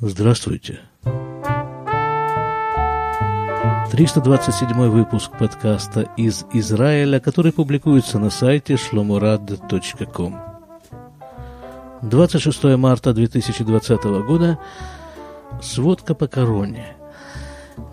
Здравствуйте. 0.00 0.80
327 3.92 4.88
выпуск 4.88 5.30
подкаста 5.38 6.08
из 6.16 6.44
Израиля, 6.52 7.20
который 7.20 7.52
публикуется 7.52 8.18
на 8.18 8.30
сайте 8.30 8.74
shlomorad.com. 8.74 10.36
26 12.02 12.64
марта 12.76 13.14
2020 13.14 14.04
года. 14.26 14.58
Сводка 15.62 16.16
по 16.16 16.26
короне. 16.26 16.96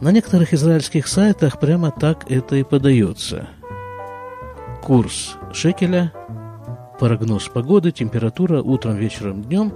На 0.02 0.12
некоторых 0.12 0.56
израильских 0.56 1.08
сайтах 1.08 1.60
прямо 1.60 1.92
так 1.92 2.32
это 2.32 2.56
и 2.56 2.64
подается. 2.64 3.48
Курс 4.82 5.36
шекеля, 5.54 6.12
прогноз 7.00 7.48
погоды, 7.48 7.92
температура 7.92 8.64
утром, 8.64 8.96
вечером, 8.96 9.44
днем 9.44 9.74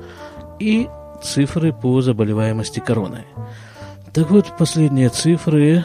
и 0.58 0.90
цифры 1.24 1.74
по 1.74 2.02
заболеваемости 2.02 2.80
короной. 2.80 3.26
Так 4.14 4.32
вот, 4.32 4.58
последние 4.58 5.10
цифры 5.10 5.84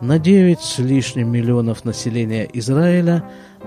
на 0.00 0.18
9 0.18 0.60
с 0.60 0.78
лишним 0.78 1.30
миллионов 1.30 1.84
населения 1.84 2.48
Израиля 2.52 3.22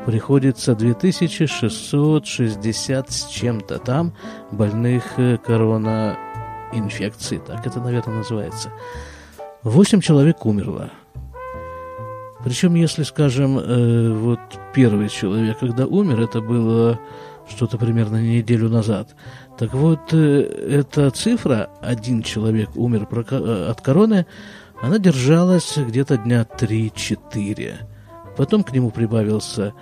приходится 0.05 0.75
2660 0.75 3.11
с 3.11 3.27
чем-то 3.27 3.79
там 3.79 4.13
больных 4.51 5.17
э, 5.17 5.37
коронаинфекцией, 5.37 7.41
так 7.45 7.65
это, 7.65 7.79
наверное, 7.79 8.17
называется. 8.17 8.69
Восемь 9.63 10.01
человек 10.01 10.45
умерло. 10.45 10.91
Причем, 12.43 12.75
если, 12.75 13.03
скажем, 13.03 13.57
э, 13.59 14.13
вот 14.13 14.39
первый 14.73 15.09
человек, 15.09 15.59
когда 15.59 15.85
умер, 15.85 16.21
это 16.21 16.41
было 16.41 16.99
что-то 17.49 17.77
примерно 17.77 18.21
неделю 18.21 18.69
назад. 18.69 19.15
Так 19.59 19.73
вот, 19.73 20.13
э, 20.13 20.77
эта 20.79 21.11
цифра, 21.11 21.69
один 21.81 22.23
человек 22.23 22.69
умер 22.77 23.09
э, 23.11 23.67
от 23.69 23.81
короны, 23.81 24.25
она 24.81 24.99
держалась 24.99 25.77
где-то 25.77 26.17
дня 26.17 26.47
3-4. 26.57 27.73
Потом 28.37 28.63
к 28.63 28.71
нему 28.71 28.89
прибавился 28.89 29.73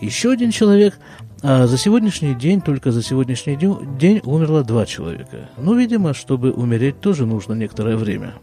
еще 0.00 0.32
один 0.32 0.50
человек, 0.50 0.98
а 1.40 1.68
за 1.68 1.78
сегодняшний 1.78 2.34
день, 2.34 2.60
только 2.60 2.90
за 2.90 3.00
сегодняшний 3.00 3.54
день, 3.54 4.20
умерло 4.24 4.64
два 4.64 4.86
человека. 4.86 5.50
Ну, 5.56 5.76
видимо, 5.76 6.14
чтобы 6.14 6.50
умереть, 6.50 6.98
тоже 6.98 7.24
нужно 7.24 7.52
некоторое 7.52 7.96
время. 7.96 8.34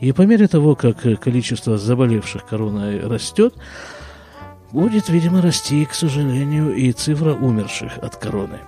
И 0.00 0.12
по 0.12 0.20
мере 0.20 0.48
того, 0.48 0.76
как 0.76 1.00
количество 1.18 1.78
заболевших 1.78 2.44
короной 2.44 3.00
растет, 3.00 3.54
будет, 4.70 5.08
видимо, 5.08 5.40
расти, 5.40 5.86
к 5.86 5.94
сожалению, 5.94 6.74
и 6.74 6.92
цифра 6.92 7.32
умерших 7.32 7.96
от 8.02 8.16
короны. 8.16 8.58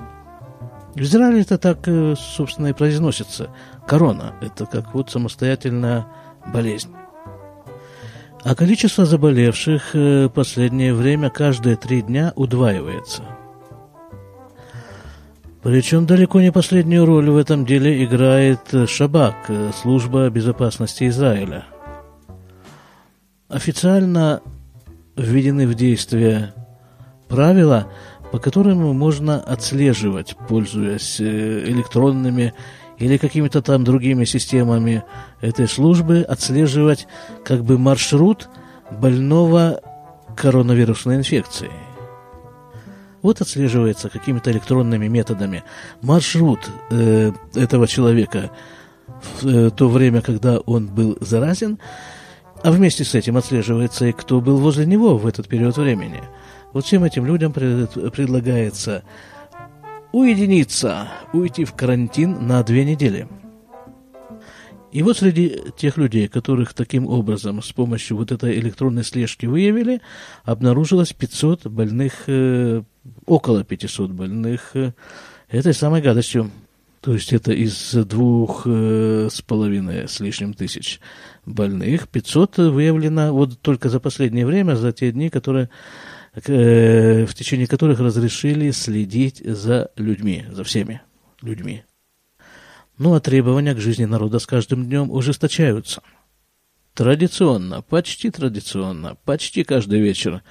В 0.95 1.01
Израиле 1.01 1.43
это 1.43 1.57
так, 1.57 1.87
э, 1.87 2.15
собственно, 2.19 2.69
и 2.69 2.73
произносится. 2.73 3.51
Корона– 3.87 4.35
это 4.41 4.67
как 4.67 4.93
вот 4.93 5.11
самостоятельная 5.11 6.07
болезнь. 6.53 6.93
А 8.43 8.55
количество 8.55 9.05
заболевших 9.05 9.95
в 9.95 9.99
э, 9.99 10.29
последнее 10.29 10.93
время 10.93 11.31
каждые 11.31 11.77
три 11.77 12.03
дня 12.03 12.33
удваивается. 12.35 13.23
Причем 15.63 16.07
далеко 16.07 16.41
не 16.41 16.51
последнюю 16.51 17.05
роль 17.05 17.29
в 17.29 17.37
этом 17.37 17.67
деле 17.67 18.03
играет 18.03 18.89
Шабак, 18.89 19.37
э, 19.49 19.71
служба 19.81 20.29
безопасности 20.31 21.07
Израиля. 21.09 21.67
Официально 23.49 24.41
введены 25.17 25.67
в 25.67 25.75
действие 25.75 26.55
правила, 27.29 27.87
по 28.31 28.39
которым 28.39 28.79
можно 28.97 29.41
отслеживать, 29.41 30.37
пользуясь 30.49 31.21
э, 31.21 31.65
электронными 31.67 32.55
или 32.99 33.17
какими-то 33.17 33.63
там 33.63 33.83
другими 33.83 34.25
системами 34.25 35.03
этой 35.41 35.67
службы, 35.67 36.21
отслеживать 36.21 37.09
как 37.45 37.65
бы 37.65 37.79
маршрут 37.79 38.49
больного 38.91 39.81
коронавирусной 40.37 41.17
инфекцией. 41.17 41.73
Вот 43.23 43.41
отслеживается 43.41 44.09
какими-то 44.09 44.51
электронными 44.51 45.09
методами 45.09 45.65
маршрут 46.01 46.61
э, 46.91 47.33
этого 47.55 47.89
человека 47.89 48.51
в 49.41 49.47
э, 49.47 49.71
то 49.71 49.89
время, 49.89 50.23
когда 50.23 50.59
он 50.61 50.87
был 50.87 51.19
заразен, 51.21 51.79
а 52.63 52.71
вместе 52.71 53.05
с 53.05 53.15
этим 53.15 53.37
отслеживается 53.37 54.07
и 54.07 54.13
кто 54.13 54.41
был 54.41 54.59
возле 54.59 54.87
него 54.87 55.19
в 55.19 55.27
этот 55.27 55.49
период 55.49 55.77
времени– 55.77 56.23
вот 56.73 56.85
всем 56.85 57.05
этим 57.05 57.27
людям 57.27 57.53
предлагается 57.53 59.03
уединиться, 60.13 61.09
уйти 61.33 61.65
в 61.65 61.75
карантин 61.75 62.47
на 62.47 62.63
две 62.63 62.85
недели. 62.85 63.29
И 64.93 65.05
вот 65.05 65.19
среди 65.19 65.57
тех 65.77 65.97
людей, 65.99 66.27
которых 66.27 66.75
таким 66.75 67.07
образом 67.07 67.63
с 67.63 67.73
помощью 67.73 68.17
вот 68.17 68.33
этой 68.33 68.59
электронной 68.59 69.05
слежки 69.05 69.47
выявили, 69.47 70.01
обнаружилось 70.45 71.13
500 71.13 71.69
больных, 71.69 72.25
э, 72.27 72.83
около 73.25 73.63
500 73.63 74.11
больных 74.11 74.71
э, 74.75 74.93
этой 75.49 75.75
самой 75.75 76.03
гадостью. 76.03 76.51
То 77.01 77.15
есть 77.15 77.33
это 77.33 77.53
из 77.53 77.95
двух 77.95 78.63
э, 78.67 79.29
с 79.31 79.41
половиной 79.43 80.09
с 80.09 80.19
лишним 80.19 80.55
тысяч 80.55 81.01
больных 81.47 82.09
500 82.09 82.59
выявлено 82.59 83.33
вот 83.33 83.61
только 83.61 83.89
за 83.89 84.01
последнее 84.01 84.45
время, 84.45 84.75
за 84.75 84.93
те 84.93 85.13
дни, 85.13 85.31
которые 85.31 85.71
в 86.49 87.35
течение 87.35 87.67
которых 87.67 88.01
разрешили 88.01 88.71
следить 88.71 89.43
за 89.45 89.91
людьми, 89.97 90.47
за 90.51 90.65
всеми 90.65 91.03
людьми. 91.43 91.85
Ну 92.99 93.15
а 93.15 93.21
требования 93.21 93.75
к 93.75 93.81
жизни 93.81 94.05
народа 94.05 94.39
с 94.39 94.47
каждым 94.47 94.85
днем 94.85 95.11
ужесточаются. 95.11 96.03
Традиционно, 96.95 97.83
почти 97.83 98.31
традиционно, 98.31 99.17
почти 99.25 99.65
каждый 99.65 100.01
вечер 100.01 100.43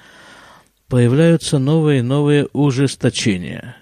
появляются 0.88 1.58
новые 1.58 2.00
и 2.00 2.02
новые 2.02 2.46
ужесточения. 2.52 3.76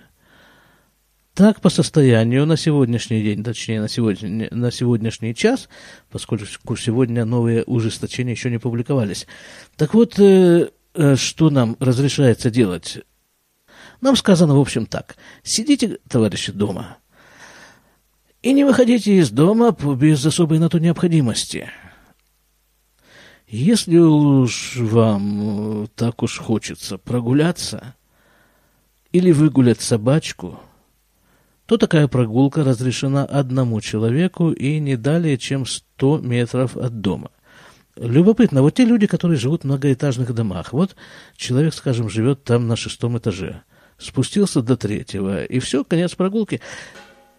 Так, 1.32 1.60
по 1.60 1.70
состоянию 1.70 2.44
на 2.46 2.56
сегодняшний 2.56 3.22
день, 3.22 3.44
точнее, 3.44 3.80
на, 3.80 3.88
сегодня, 3.88 4.48
на 4.50 4.70
сегодняшний 4.72 5.34
час, 5.34 5.69
поскольку 6.10 6.76
сегодня 6.76 7.25
новые 7.25 7.62
ужесточения 7.62 8.32
еще 8.32 8.50
не 8.50 8.58
публиковались. 8.58 9.26
Так 9.76 9.94
вот, 9.94 10.19
э, 10.19 10.69
Э, 10.69 10.69
что 10.94 11.50
нам 11.50 11.76
разрешается 11.81 12.50
делать? 12.50 12.99
Нам 14.00 14.16
сказано, 14.16 14.56
в 14.56 14.60
общем, 14.60 14.87
так. 14.87 15.16
Сидите, 15.43 15.99
товарищи, 16.09 16.53
дома. 16.53 16.99
И 18.43 18.53
не 18.53 18.65
выходите 18.65 19.16
из 19.16 19.31
дома 19.31 19.72
без 19.72 20.25
особой 20.25 20.59
на 20.59 20.69
то 20.69 20.78
необходимости. 20.78 21.69
Если 23.49 23.97
уж 23.97 24.76
вам 24.76 25.84
э, 25.84 25.87
так 25.94 26.22
уж 26.22 26.38
хочется 26.38 26.99
прогуляться 26.99 27.94
или 29.10 29.32
выгулять 29.32 29.81
собачку, 29.81 30.60
то 31.65 31.78
такая 31.78 32.09
прогулка 32.09 32.62
разрешена 32.62 33.25
одному 33.25 33.81
человеку 33.81 34.53
и 34.53 34.78
не 34.78 34.97
далее, 34.97 35.38
чем 35.38 35.65
100 35.65 36.19
метров 36.19 36.76
от 36.76 37.00
дома. 37.00 37.31
Любопытно, 38.00 38.62
вот 38.62 38.75
те 38.75 38.84
люди, 38.84 39.06
которые 39.06 39.38
живут 39.38 39.62
в 39.62 39.64
многоэтажных 39.64 40.32
домах, 40.32 40.72
вот 40.72 40.94
человек, 41.36 41.75
скажем, 41.75 42.09
живет 42.09 42.44
там 42.44 42.69
на 42.69 42.76
шестом 42.76 43.19
этаже, 43.19 43.62
спустился 43.98 44.62
до 44.62 44.76
третьего, 44.76 45.44
и 45.44 45.59
все, 45.59 45.82
конец 45.82 46.14
прогулки. 46.14 46.60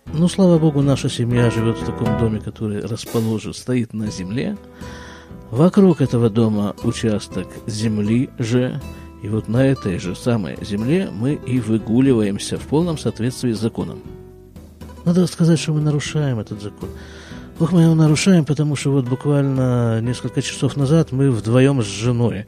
Ну, 0.05 0.27
слава 0.27 0.59
богу, 0.59 0.81
наша 0.81 1.07
семья 1.07 1.49
живет 1.49 1.77
в 1.77 1.85
таком 1.85 2.17
доме, 2.17 2.41
который 2.41 2.81
расположен, 2.81 3.53
стоит 3.53 3.93
на 3.93 4.11
земле. 4.11 4.57
Вокруг 5.49 6.01
этого 6.01 6.29
дома 6.29 6.75
участок 6.83 7.47
земли 7.65 8.29
же, 8.37 8.81
и 9.23 9.29
вот 9.29 9.47
на 9.47 9.65
этой 9.65 9.97
же 9.97 10.13
самой 10.13 10.57
земле 10.61 11.09
мы 11.11 11.35
и 11.35 11.59
выгуливаемся 11.59 12.57
в 12.57 12.63
полном 12.63 12.97
соответствии 12.97 13.53
с 13.53 13.59
законом. 13.59 14.01
Надо 15.05 15.25
сказать, 15.27 15.59
что 15.59 15.71
мы 15.73 15.79
нарушаем 15.79 16.39
этот 16.39 16.61
закон. 16.61 16.89
Ох, 17.59 17.73
мы 17.73 17.81
его 17.81 17.93
нарушаем, 17.93 18.45
потому 18.45 18.77
что 18.77 18.91
вот 18.91 19.09
буквально 19.09 19.99
несколько 19.99 20.41
часов 20.41 20.77
назад 20.77 21.11
мы 21.11 21.29
вдвоем 21.29 21.83
с 21.83 21.87
женой 21.87 22.45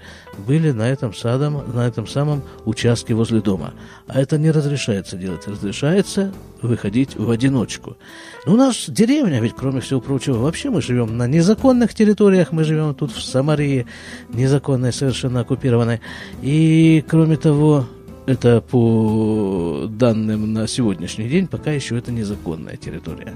были 0.47 0.71
на 0.71 0.89
этом, 0.89 1.13
садом, 1.13 1.61
на 1.73 1.85
этом 1.85 2.07
самом 2.07 2.43
участке 2.63 3.13
возле 3.13 3.41
дома. 3.41 3.73
А 4.07 4.21
это 4.21 4.37
не 4.37 4.51
разрешается 4.51 5.17
делать. 5.17 5.45
Разрешается 5.49 6.31
выходить 6.61 7.17
в 7.17 7.29
одиночку. 7.29 7.97
Но 8.45 8.53
у 8.53 8.55
нас 8.55 8.85
деревня, 8.87 9.41
ведь 9.41 9.53
кроме 9.53 9.81
всего 9.81 9.99
прочего, 9.99 10.37
вообще 10.37 10.69
мы 10.69 10.81
живем 10.81 11.17
на 11.17 11.27
незаконных 11.27 11.93
территориях, 11.93 12.53
мы 12.53 12.63
живем 12.63 12.95
тут 12.95 13.11
в 13.11 13.21
Самарии, 13.21 13.87
незаконной, 14.29 14.93
совершенно 14.93 15.41
оккупированной. 15.41 15.99
И 16.41 17.03
кроме 17.05 17.35
того, 17.35 17.85
это 18.27 18.61
по 18.61 19.87
данным 19.89 20.53
на 20.53 20.67
сегодняшний 20.67 21.27
день, 21.27 21.47
пока 21.47 21.71
еще 21.71 21.97
это 21.97 22.13
незаконная 22.13 22.77
территория. 22.77 23.33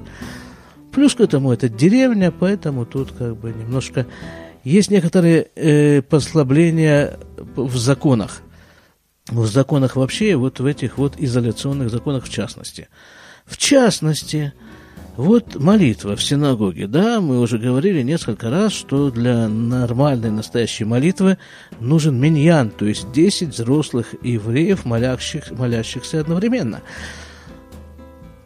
Плюс 0.95 1.13
к 1.13 1.19
этому 1.19 1.51
это 1.51 1.67
деревня, 1.67 2.31
поэтому 2.31 2.85
тут 2.85 3.11
как 3.11 3.35
бы 3.35 3.49
немножко 3.49 4.07
есть 4.63 4.89
некоторые 4.89 5.49
э, 5.55 6.01
послабления 6.01 7.19
в 7.55 7.77
законах. 7.77 8.41
В 9.27 9.45
законах 9.45 9.97
вообще, 9.97 10.37
вот 10.37 10.61
в 10.61 10.65
этих 10.65 10.97
вот 10.97 11.15
изоляционных 11.17 11.89
законах 11.89 12.23
в 12.23 12.29
частности. 12.29 12.87
В 13.45 13.57
частности, 13.57 14.53
Вот 15.17 15.55
молитва 15.55 16.17
в 16.17 16.23
синагоге, 16.23 16.87
да, 16.87 17.21
мы 17.21 17.39
уже 17.39 17.57
говорили 17.57 18.01
несколько 18.01 18.49
раз, 18.49 18.73
что 18.73 19.11
для 19.11 19.47
нормальной 19.47 20.29
настоящей 20.29 20.83
молитвы 20.83 21.37
нужен 21.79 22.19
миньян, 22.19 22.69
то 22.69 22.85
есть 22.85 23.13
10 23.13 23.49
взрослых 23.49 24.13
евреев, 24.21 24.83
молящих, 24.83 25.51
молящихся 25.51 26.19
одновременно. 26.19 26.81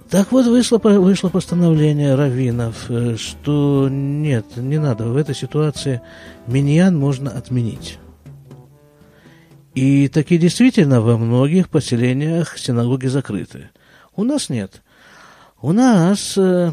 Так 0.09 0.31
вот, 0.31 0.47
вышло, 0.47 0.77
вышло 0.79 1.29
постановление 1.29 2.15
раввинов, 2.15 2.89
э, 2.89 3.15
что 3.17 3.87
нет, 3.89 4.57
не 4.57 4.79
надо, 4.79 5.05
в 5.05 5.15
этой 5.15 5.35
ситуации 5.35 6.01
миньян 6.47 6.97
можно 6.97 7.29
отменить. 7.29 7.99
И 9.75 10.07
таки 10.07 10.37
действительно 10.37 10.99
во 10.99 11.17
многих 11.17 11.69
поселениях 11.69 12.57
синагоги 12.57 13.07
закрыты. 13.07 13.69
У 14.15 14.23
нас 14.23 14.49
нет– 14.49 14.81
у 15.61 15.73
нас, 15.73 16.37
э, 16.37 16.71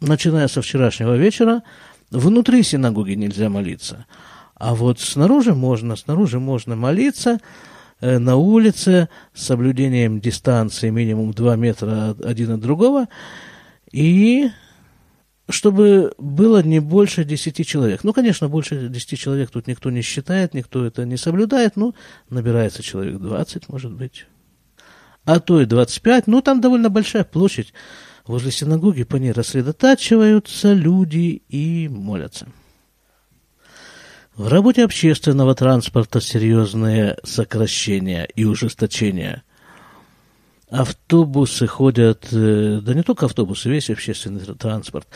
начиная 0.00 0.48
со 0.48 0.60
вчерашнего 0.60 1.16
вечера, 1.16 1.62
внутри 2.10 2.64
синагоги 2.64 3.12
нельзя 3.12 3.48
молиться. 3.48 4.06
А 4.56 4.74
вот 4.74 4.98
снаружи 4.98 5.54
можно, 5.54 5.94
снаружи 5.94 6.40
можно 6.40 6.74
молиться 6.74 7.38
на 8.00 8.36
улице 8.36 9.08
с 9.32 9.44
соблюдением 9.44 10.20
дистанции 10.20 10.90
минимум 10.90 11.32
2 11.32 11.56
метра 11.56 12.16
один 12.24 12.52
от 12.52 12.60
другого. 12.60 13.08
И 13.92 14.50
чтобы 15.48 16.12
было 16.18 16.62
не 16.62 16.80
больше 16.80 17.24
10 17.24 17.66
человек. 17.66 18.02
Ну, 18.02 18.12
конечно, 18.12 18.48
больше 18.48 18.88
10 18.88 19.18
человек 19.18 19.50
тут 19.50 19.66
никто 19.66 19.90
не 19.90 20.02
считает, 20.02 20.54
никто 20.54 20.84
это 20.84 21.04
не 21.04 21.16
соблюдает, 21.16 21.76
но 21.76 21.94
набирается 22.30 22.82
человек 22.82 23.18
20, 23.18 23.68
может 23.68 23.92
быть 23.92 24.26
а 25.24 25.40
то 25.40 25.60
и 25.60 25.66
25, 25.66 26.26
ну, 26.26 26.42
там 26.42 26.60
довольно 26.60 26.90
большая 26.90 27.24
площадь. 27.24 27.72
Возле 28.26 28.50
синагоги 28.50 29.04
по 29.04 29.16
ней 29.16 29.32
рассредотачиваются 29.32 30.72
люди 30.72 31.42
и 31.48 31.88
молятся. 31.88 32.46
В 34.36 34.48
работе 34.48 34.82
общественного 34.82 35.54
транспорта 35.54 36.20
серьезные 36.20 37.18
сокращения 37.22 38.24
и 38.34 38.44
ужесточения. 38.44 39.44
Автобусы 40.68 41.68
ходят, 41.68 42.26
э, 42.32 42.80
да 42.82 42.94
не 42.94 43.04
только 43.04 43.26
автобусы, 43.26 43.70
весь 43.70 43.90
общественный 43.90 44.40
транспорт, 44.40 45.06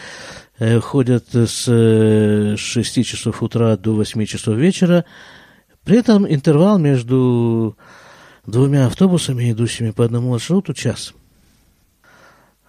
э, 0.60 0.78
ходят 0.78 1.34
с 1.34 2.56
6 2.56 3.02
часов 3.02 3.42
утра 3.42 3.76
до 3.76 3.96
8 3.96 4.24
часов 4.24 4.56
вечера. 4.56 5.04
При 5.82 5.98
этом 5.98 6.24
интервал 6.24 6.78
между 6.78 7.76
двумя 8.46 8.86
автобусами, 8.86 9.50
идущими 9.50 9.90
по 9.90 10.04
одному 10.04 10.30
маршруту, 10.30 10.74
час. 10.74 11.12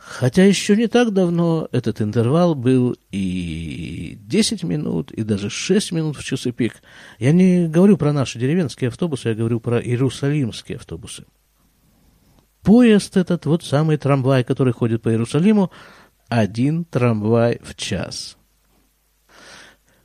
Хотя 0.09 0.43
еще 0.43 0.75
не 0.75 0.87
так 0.87 1.13
давно 1.13 1.69
этот 1.71 2.01
интервал 2.01 2.55
был 2.55 2.97
и 3.11 4.17
10 4.19 4.63
минут, 4.63 5.11
и 5.11 5.21
даже 5.21 5.51
6 5.51 5.91
минут 5.91 6.17
в 6.17 6.23
часы 6.23 6.51
пик. 6.51 6.81
Я 7.19 7.31
не 7.31 7.67
говорю 7.67 7.95
про 7.95 8.11
наши 8.11 8.39
деревенские 8.39 8.87
автобусы, 8.87 9.29
я 9.29 9.35
говорю 9.35 9.59
про 9.59 9.79
иерусалимские 9.79 10.77
автобусы. 10.77 11.25
Поезд 12.63 13.17
этот, 13.17 13.45
вот 13.45 13.63
самый 13.63 13.97
трамвай, 13.97 14.43
который 14.43 14.73
ходит 14.73 15.03
по 15.03 15.09
Иерусалиму, 15.09 15.71
один 16.27 16.85
трамвай 16.85 17.59
в 17.61 17.75
час. 17.75 18.35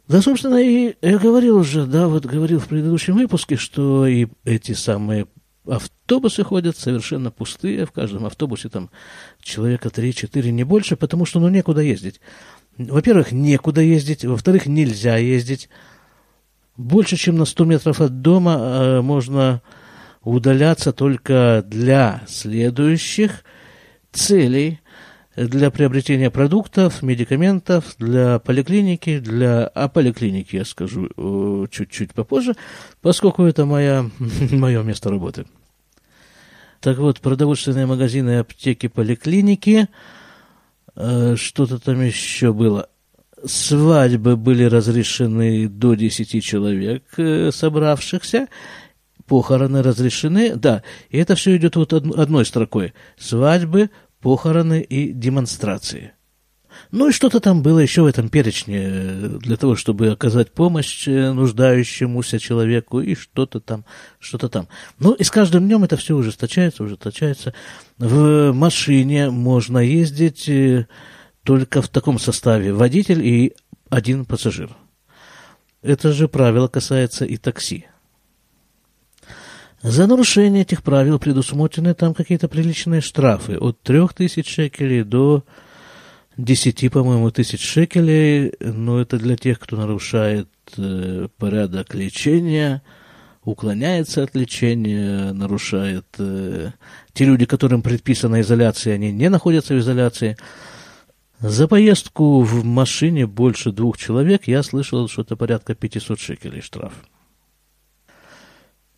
Да, 0.06 0.20
собственно, 0.20 0.62
и 0.62 0.96
я 1.00 1.18
говорил 1.18 1.56
уже, 1.56 1.86
да, 1.86 2.08
вот 2.08 2.26
говорил 2.26 2.60
в 2.60 2.68
предыдущем 2.68 3.14
выпуске, 3.14 3.56
что 3.56 4.06
и 4.06 4.26
эти 4.44 4.72
самые 4.72 5.28
автобусы 5.66 5.93
ходят 6.44 6.76
совершенно 6.76 7.30
пустые, 7.30 7.86
в 7.86 7.92
каждом 7.92 8.26
автобусе 8.26 8.68
там 8.68 8.90
человека 9.42 9.88
3-4, 9.88 10.50
не 10.50 10.64
больше, 10.64 10.96
потому 10.96 11.24
что 11.24 11.40
ну 11.40 11.48
некуда 11.48 11.80
ездить. 11.80 12.20
Во-первых, 12.76 13.32
некуда 13.32 13.80
ездить, 13.80 14.24
во-вторых, 14.24 14.66
нельзя 14.66 15.16
ездить. 15.16 15.68
Больше, 16.76 17.16
чем 17.16 17.36
на 17.36 17.44
100 17.44 17.64
метров 17.64 18.00
от 18.00 18.20
дома 18.20 18.56
э, 18.58 19.00
можно 19.00 19.62
удаляться 20.22 20.92
только 20.92 21.64
для 21.66 22.22
следующих 22.26 23.44
целей, 24.12 24.80
для 25.36 25.70
приобретения 25.70 26.30
продуктов, 26.30 27.02
медикаментов, 27.02 27.96
для 27.98 28.38
поликлиники, 28.38 29.18
для... 29.18 29.66
О 29.66 29.88
поликлинике 29.88 30.58
я 30.58 30.64
скажу 30.64 31.08
э, 31.16 31.66
чуть-чуть 31.70 32.12
попозже, 32.12 32.54
поскольку 33.00 33.44
это 33.44 33.66
моя, 33.66 34.06
мое 34.50 34.82
место 34.82 35.10
работы. 35.10 35.46
Так 36.84 36.98
вот, 36.98 37.20
продовольственные 37.20 37.86
магазины, 37.86 38.40
аптеки, 38.40 38.88
поликлиники, 38.88 39.88
э, 40.94 41.34
что-то 41.34 41.78
там 41.78 42.02
еще 42.02 42.52
было. 42.52 42.90
Свадьбы 43.42 44.36
были 44.36 44.64
разрешены 44.64 45.66
до 45.66 45.94
10 45.94 46.44
человек 46.44 47.04
э, 47.16 47.50
собравшихся, 47.52 48.48
похороны 49.26 49.82
разрешены, 49.82 50.56
да, 50.56 50.82
и 51.08 51.16
это 51.16 51.36
все 51.36 51.56
идет 51.56 51.76
вот 51.76 51.94
одной 51.94 52.44
строкой. 52.44 52.92
Свадьбы, 53.16 53.88
похороны 54.20 54.82
и 54.82 55.10
демонстрации. 55.10 56.12
Ну 56.90 57.08
и 57.08 57.12
что-то 57.12 57.40
там 57.40 57.62
было 57.62 57.78
еще 57.78 58.02
в 58.02 58.06
этом 58.06 58.28
перечне 58.28 58.80
э, 58.84 59.38
для 59.40 59.56
того, 59.56 59.76
чтобы 59.76 60.08
оказать 60.08 60.52
помощь 60.52 61.08
э, 61.08 61.32
нуждающемуся 61.32 62.38
человеку 62.38 63.00
и 63.00 63.14
что-то 63.14 63.60
там, 63.60 63.84
что-то 64.18 64.48
там. 64.48 64.68
Ну 64.98 65.12
и 65.12 65.24
с 65.24 65.30
каждым 65.30 65.66
днем 65.66 65.84
это 65.84 65.96
все 65.96 66.14
ужесточается, 66.14 66.84
ужесточается. 66.84 67.54
В 67.98 68.52
машине 68.52 69.30
можно 69.30 69.78
ездить 69.78 70.48
э, 70.48 70.86
только 71.42 71.82
в 71.82 71.88
таком 71.88 72.18
составе 72.18 72.72
водитель 72.72 73.24
и 73.24 73.54
один 73.90 74.24
пассажир. 74.24 74.70
Это 75.82 76.12
же 76.12 76.28
правило 76.28 76.68
касается 76.68 77.24
и 77.24 77.36
такси. 77.36 77.86
За 79.84 80.06
нарушение 80.06 80.62
этих 80.62 80.82
правил 80.82 81.18
предусмотрены 81.18 81.92
там 81.92 82.14
какие-то 82.14 82.48
приличные 82.48 83.02
штрафы 83.02 83.58
от 83.58 83.82
3000 83.82 84.48
шекелей 84.48 85.02
до 85.02 85.44
10, 86.36 86.90
по-моему, 86.90 87.30
тысяч 87.30 87.60
шекелей, 87.64 88.52
но 88.60 89.00
это 89.00 89.18
для 89.18 89.36
тех, 89.36 89.60
кто 89.60 89.76
нарушает 89.76 90.48
э, 90.76 91.28
порядок 91.38 91.94
лечения, 91.94 92.82
уклоняется 93.44 94.22
от 94.22 94.34
лечения, 94.34 95.32
нарушает... 95.32 96.06
Э, 96.18 96.72
те 97.12 97.24
люди, 97.24 97.46
которым 97.46 97.82
предписана 97.82 98.40
изоляция, 98.40 98.94
они 98.94 99.12
не 99.12 99.30
находятся 99.30 99.74
в 99.74 99.78
изоляции. 99.78 100.36
За 101.38 101.68
поездку 101.68 102.40
в 102.40 102.64
машине 102.64 103.26
больше 103.26 103.70
двух 103.70 103.96
человек 103.98 104.48
я 104.48 104.62
слышал, 104.64 105.06
что 105.08 105.22
это 105.22 105.36
порядка 105.36 105.74
500 105.74 106.18
шекелей 106.18 106.62
штраф. 106.62 106.92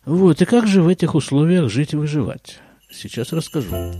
Вот, 0.05 0.41
и 0.41 0.45
как 0.45 0.65
же 0.67 0.81
в 0.81 0.87
этих 0.87 1.13
условиях 1.13 1.69
жить 1.69 1.93
и 1.93 1.97
выживать? 1.97 2.59
Сейчас 2.89 3.33
расскажу. 3.33 3.93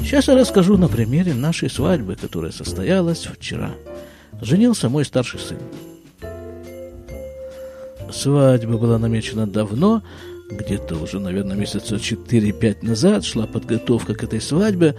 Сейчас 0.00 0.28
я 0.28 0.34
расскажу 0.34 0.76
на 0.76 0.88
примере 0.88 1.32
нашей 1.34 1.70
свадьбы, 1.70 2.14
которая 2.14 2.52
состоялась 2.52 3.26
вчера. 3.26 3.72
Женился 4.42 4.88
мой 4.88 5.04
старший 5.04 5.40
сын. 5.40 5.58
Свадьба 8.12 8.76
была 8.78 8.98
намечена 8.98 9.46
давно, 9.46 10.02
где-то 10.50 10.96
уже, 10.96 11.20
наверное, 11.20 11.56
месяца 11.56 11.96
4-5 11.96 12.84
назад 12.84 13.24
шла 13.24 13.46
подготовка 13.46 14.14
к 14.14 14.22
этой 14.22 14.40
свадьбе. 14.40 14.94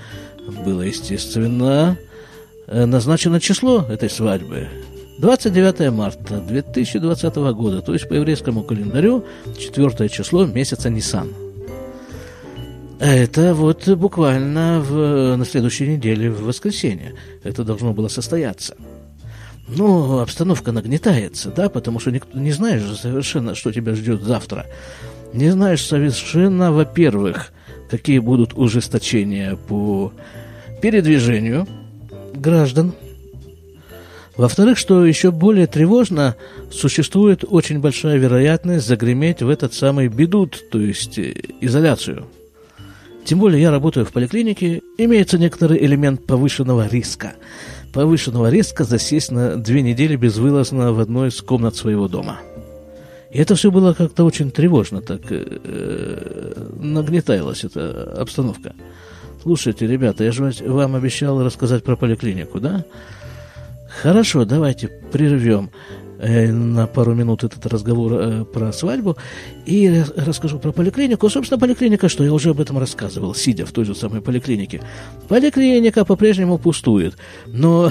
Было, 0.65 0.81
естественно, 0.81 1.97
э, 2.67 2.85
назначено 2.85 3.39
число 3.39 3.85
этой 3.89 4.09
свадьбы. 4.09 4.67
29 5.19 5.91
марта 5.91 6.39
2020 6.39 7.35
года, 7.53 7.81
то 7.81 7.93
есть 7.93 8.07
по 8.07 8.13
еврейскому 8.13 8.63
календарю, 8.63 9.25
четвертое 9.57 10.07
число 10.07 10.45
месяца 10.45 10.89
Нисан. 10.89 11.48
Это 12.99 13.53
вот 13.53 13.87
буквально 13.87 14.81
в, 14.81 15.35
на 15.37 15.45
следующей 15.45 15.87
неделе, 15.87 16.29
в 16.29 16.43
воскресенье. 16.43 17.15
Это 17.43 17.63
должно 17.63 17.93
было 17.93 18.09
состояться. 18.09 18.75
Но 19.67 20.19
обстановка 20.19 20.71
нагнетается, 20.71 21.51
да, 21.51 21.69
потому 21.69 21.99
что 21.99 22.11
никто 22.11 22.37
не 22.37 22.51
знаешь 22.51 22.83
совершенно, 22.97 23.55
что 23.55 23.71
тебя 23.71 23.95
ждет 23.95 24.23
завтра. 24.23 24.65
Не 25.31 25.49
знаешь 25.51 25.85
совершенно, 25.85 26.71
во-первых, 26.71 27.53
какие 27.89 28.19
будут 28.19 28.53
ужесточения 28.53 29.55
по 29.55 30.11
передвижению 30.81 31.67
граждан 32.33 32.93
во-вторых, 34.39 34.77
что 34.77 35.05
еще 35.05 35.31
более 35.31 35.67
тревожно, 35.67 36.37
существует 36.71 37.43
очень 37.45 37.79
большая 37.79 38.15
вероятность 38.15 38.87
загреметь 38.87 39.41
в 39.41 39.49
этот 39.49 39.73
самый 39.73 40.07
бедут, 40.07 40.69
то 40.71 40.79
есть 40.79 41.19
э, 41.19 41.33
изоляцию. 41.59 42.25
Тем 43.25 43.39
более 43.39 43.61
я 43.61 43.71
работаю 43.71 44.05
в 44.05 44.11
поликлинике, 44.11 44.81
имеется 44.97 45.37
некоторый 45.37 45.83
элемент 45.83 46.25
повышенного 46.25 46.87
риска. 46.87 47.33
Повышенного 47.93 48.49
риска 48.49 48.83
засесть 48.83 49.31
на 49.31 49.55
две 49.55 49.81
недели 49.81 50.15
безвылазно 50.15 50.93
в 50.93 50.99
одной 50.99 51.29
из 51.29 51.41
комнат 51.41 51.75
своего 51.75 52.07
дома. 52.07 52.39
И 53.31 53.37
это 53.37 53.55
все 53.55 53.69
было 53.71 53.93
как-то 53.93 54.23
очень 54.23 54.49
тревожно, 54.49 55.01
так 55.01 55.21
э, 55.29 56.53
нагнеталась 56.79 57.63
эта 57.63 58.13
обстановка. 58.19 58.73
Слушайте, 59.43 59.85
ребята, 59.85 60.23
я 60.23 60.31
же 60.31 60.51
вам 60.65 60.95
обещал 60.95 61.43
рассказать 61.43 61.83
про 61.83 61.95
поликлинику, 61.95 62.59
да? 62.59 62.83
Хорошо, 64.01 64.45
давайте 64.45 64.87
прервем 65.11 65.69
на 66.19 66.87
пару 66.87 67.15
минут 67.15 67.43
этот 67.43 67.65
разговор 67.65 68.13
э, 68.13 68.45
про 68.45 68.73
свадьбу 68.73 69.17
и 69.65 70.03
расскажу 70.15 70.59
про 70.59 70.71
поликлинику. 70.71 71.29
Собственно, 71.29 71.59
поликлиника, 71.59 72.09
что 72.09 72.23
я 72.23 72.33
уже 72.33 72.49
об 72.49 72.59
этом 72.59 72.77
рассказывал, 72.77 73.33
сидя 73.33 73.65
в 73.65 73.71
той 73.71 73.85
же 73.85 73.95
самой 73.95 74.21
поликлинике. 74.21 74.81
Поликлиника 75.27 76.03
по-прежнему 76.05 76.57
пустует. 76.57 77.15
Но 77.47 77.89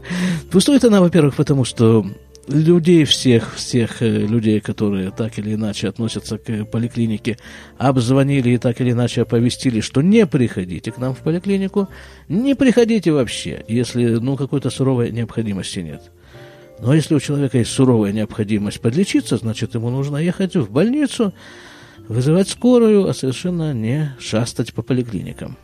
пустует 0.50 0.84
она, 0.84 1.00
во-первых, 1.00 1.34
потому 1.34 1.64
что 1.64 2.06
людей 2.48 3.04
всех, 3.04 3.54
всех 3.54 4.02
э, 4.02 4.08
людей, 4.08 4.60
которые 4.60 5.10
так 5.10 5.38
или 5.38 5.54
иначе 5.54 5.88
относятся 5.88 6.38
к 6.38 6.64
поликлинике, 6.66 7.38
обзвонили 7.78 8.50
и 8.50 8.58
так 8.58 8.80
или 8.80 8.92
иначе 8.92 9.22
оповестили, 9.22 9.80
что 9.80 10.02
не 10.02 10.26
приходите 10.26 10.92
к 10.92 10.98
нам 10.98 11.14
в 11.14 11.18
поликлинику, 11.18 11.88
не 12.28 12.54
приходите 12.54 13.12
вообще, 13.12 13.64
если 13.68 14.06
ну, 14.16 14.36
какой-то 14.36 14.70
суровой 14.70 15.10
необходимости 15.10 15.80
нет. 15.80 16.12
Но 16.80 16.94
если 16.94 17.14
у 17.14 17.20
человека 17.20 17.58
есть 17.58 17.70
суровая 17.70 18.12
необходимость 18.12 18.80
подлечиться, 18.80 19.36
значит, 19.36 19.74
ему 19.74 19.90
нужно 19.90 20.16
ехать 20.16 20.56
в 20.56 20.70
больницу, 20.70 21.32
вызывать 22.08 22.48
скорую, 22.48 23.08
а 23.08 23.14
совершенно 23.14 23.72
не 23.72 24.14
шастать 24.18 24.74
по 24.74 24.82
поликлиникам. 24.82 25.56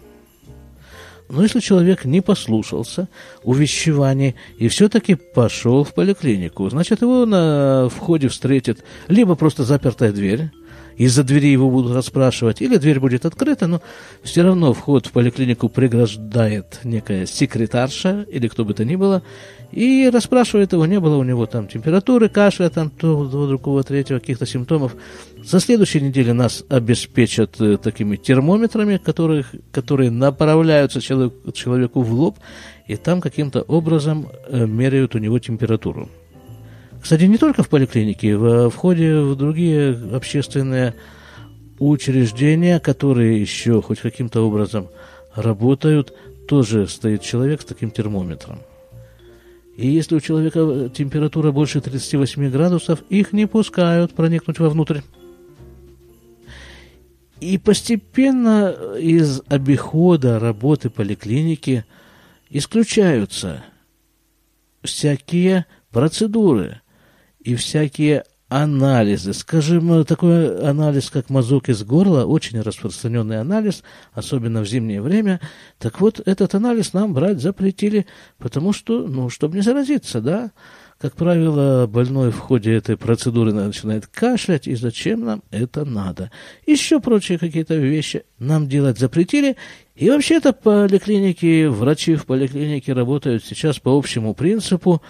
Но 1.29 1.43
если 1.43 1.61
человек 1.61 2.05
не 2.05 2.21
послушался 2.21 3.09
увещеваний 3.45 4.35
и 4.59 4.67
все-таки 4.69 5.15
пошел 5.15 5.85
в 5.85 5.95
поликлинику, 5.95 6.69
значит, 6.71 7.03
его 7.03 7.25
на 7.25 7.89
входе 7.89 8.29
встретит 8.29 8.83
либо 9.07 9.37
просто 9.37 9.63
запертая 9.63 10.13
дверь, 10.13 10.51
из-за 10.97 11.25
двери 11.25 11.49
его 11.49 11.71
будут 11.71 11.95
расспрашивать, 11.95 12.61
или 12.61 12.77
дверь 12.77 13.01
будет 13.01 13.25
открыта, 13.25 13.67
но 13.67 13.81
все 14.23 14.43
равно 14.43 14.73
вход 14.73 15.07
в 15.07 15.13
поликлинику 15.13 15.69
преграждает 15.69 16.81
некая 16.85 17.27
секретарша, 17.27 18.27
или 18.31 18.49
кто 18.49 18.65
бы 18.65 18.75
то 18.75 18.85
ни 18.85 18.97
было, 18.97 19.23
и 19.73 20.11
расспрашивает 20.13 20.73
его, 20.73 20.85
не 20.87 20.99
было 20.99 21.17
у 21.17 21.23
него 21.23 21.47
там 21.47 21.69
температуры, 21.69 22.29
кашля, 22.29 22.69
там, 22.71 22.91
то, 22.91 23.29
то 23.29 23.47
другого, 23.47 23.83
третьего, 23.83 24.19
каких-то 24.19 24.47
симптомов. 24.47 24.97
За 25.43 25.61
следующей 25.61 26.01
неделе 26.01 26.33
нас 26.33 26.65
обеспечат 26.69 27.61
э, 27.61 27.77
такими 27.77 28.17
термометрами, 28.17 28.99
которых, 28.99 29.55
которые 29.73 30.11
направляются 30.11 31.01
человек, 31.01 31.33
человеку 31.55 32.03
в 32.03 32.13
лоб, 32.13 32.37
и 32.87 32.97
там 32.97 33.21
каким-то 33.21 33.63
образом 33.63 34.27
э, 34.49 34.67
меряют 34.67 35.15
у 35.15 35.19
него 35.19 35.39
температуру. 35.39 36.09
Кстати, 37.01 37.25
не 37.25 37.39
только 37.39 37.63
в 37.63 37.69
поликлинике, 37.69 38.37
в, 38.37 38.71
в 38.71 38.77
ходе 38.77 39.21
в 39.21 39.35
другие 39.37 39.99
общественные 40.15 40.95
учреждения, 41.79 42.79
которые 42.79 43.41
еще 43.41 43.81
хоть 43.81 44.01
каким-то 44.01 44.43
образом 44.43 44.89
работают, 45.35 46.15
тоже 46.47 46.87
стоит 46.89 47.23
человек 47.23 47.63
с 47.63 47.65
таким 47.65 47.91
термометром. 47.91 48.61
И 49.77 49.89
если 49.89 50.17
у 50.17 50.21
человека 50.21 50.91
температура 50.95 51.53
больше 51.53 51.81
38 51.81 52.51
градусов, 52.51 53.03
их 53.09 53.33
не 53.33 53.47
пускают 53.47 54.13
проникнуть 54.13 54.59
вовнутрь. 54.59 55.01
И 57.41 57.57
постепенно 57.57 58.75
из 58.99 59.41
обихода 59.49 60.39
работы 60.39 60.91
поликлиники 60.91 61.87
исключаются 62.51 63.65
всякие 64.83 65.65
процедуры, 65.91 66.80
и 67.41 67.55
всякие 67.55 68.25
анализы. 68.51 69.33
Скажем, 69.33 70.05
такой 70.05 70.59
анализ, 70.59 71.09
как 71.09 71.31
мазок 71.31 71.69
из 71.69 71.85
горла, 71.85 72.25
очень 72.25 72.61
распространенный 72.61 73.41
анализ, 73.41 73.83
особенно 74.13 74.61
в 74.61 74.69
зимнее 74.69 75.01
время. 75.01 75.41
Так 75.79 76.01
вот, 76.01 76.21
этот 76.27 76.55
анализ 76.55 76.93
нам 76.93 77.15
брать 77.15 77.41
запретили, 77.41 78.07
потому 78.39 78.73
что, 78.73 79.07
ну, 79.07 79.31
чтобы 79.31 79.57
не 79.57 79.63
заразиться, 79.63 80.21
да. 80.21 80.51
Как 81.01 81.15
правило, 81.15 81.87
больной 81.87 82.31
в 82.31 82.39
ходе 82.39 82.75
этой 82.75 82.97
процедуры 82.97 83.55
начинает 83.55 84.07
кашлять, 84.09 84.67
и 84.67 84.75
зачем 84.75 85.25
нам 85.25 85.43
это 85.51 85.87
надо? 85.87 86.31
Еще 86.67 87.01
прочие 87.01 87.39
какие-то 87.39 87.77
вещи 87.77 88.25
нам 88.39 88.69
делать 88.69 88.99
запретили. 88.99 89.57
И 89.95 90.11
вообще-то 90.11 90.53
поликлиники, 90.53 91.67
врачи 91.67 92.17
в 92.17 92.27
поликлинике 92.27 92.93
работают 92.93 93.45
сейчас 93.45 93.79
по 93.79 93.97
общему 93.97 94.35
принципу 94.35 95.01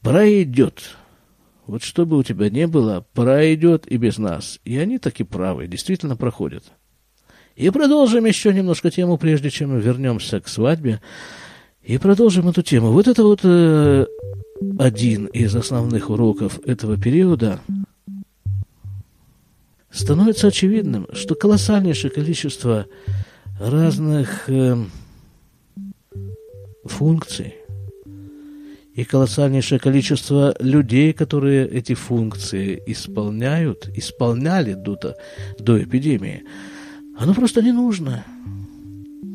«пройдет». 0.00 0.96
Вот 1.66 1.82
что 1.82 2.04
бы 2.04 2.18
у 2.18 2.22
тебя 2.22 2.50
не 2.50 2.66
было, 2.66 3.06
пройдет 3.14 3.86
и 3.86 3.96
без 3.96 4.18
нас. 4.18 4.60
И 4.64 4.76
они 4.76 4.98
таки 4.98 5.24
правы, 5.24 5.66
действительно 5.66 6.16
проходят. 6.16 6.64
И 7.56 7.70
продолжим 7.70 8.26
еще 8.26 8.52
немножко 8.52 8.90
тему, 8.90 9.16
прежде 9.16 9.50
чем 9.50 9.70
мы 9.70 9.80
вернемся 9.80 10.40
к 10.40 10.48
свадьбе. 10.48 11.00
И 11.82 11.98
продолжим 11.98 12.48
эту 12.48 12.62
тему. 12.62 12.90
Вот 12.92 13.08
это 13.08 13.22
вот 13.22 13.40
э, 13.44 14.06
один 14.78 15.26
из 15.26 15.54
основных 15.54 16.10
уроков 16.10 16.58
этого 16.66 17.00
периода. 17.00 17.60
Становится 19.90 20.48
очевидным, 20.48 21.06
что 21.12 21.34
колоссальнейшее 21.34 22.10
количество 22.10 22.86
разных 23.60 24.50
э, 24.50 24.76
функций, 26.84 27.54
и 28.94 29.04
колоссальнейшее 29.04 29.78
количество 29.78 30.54
людей, 30.60 31.12
которые 31.12 31.68
эти 31.68 31.94
функции 31.94 32.80
исполняют, 32.86 33.88
исполняли 33.94 34.74
до, 34.74 34.98
до 35.58 35.82
эпидемии, 35.82 36.44
оно 37.18 37.34
просто 37.34 37.60
не 37.62 37.72
нужно. 37.72 38.24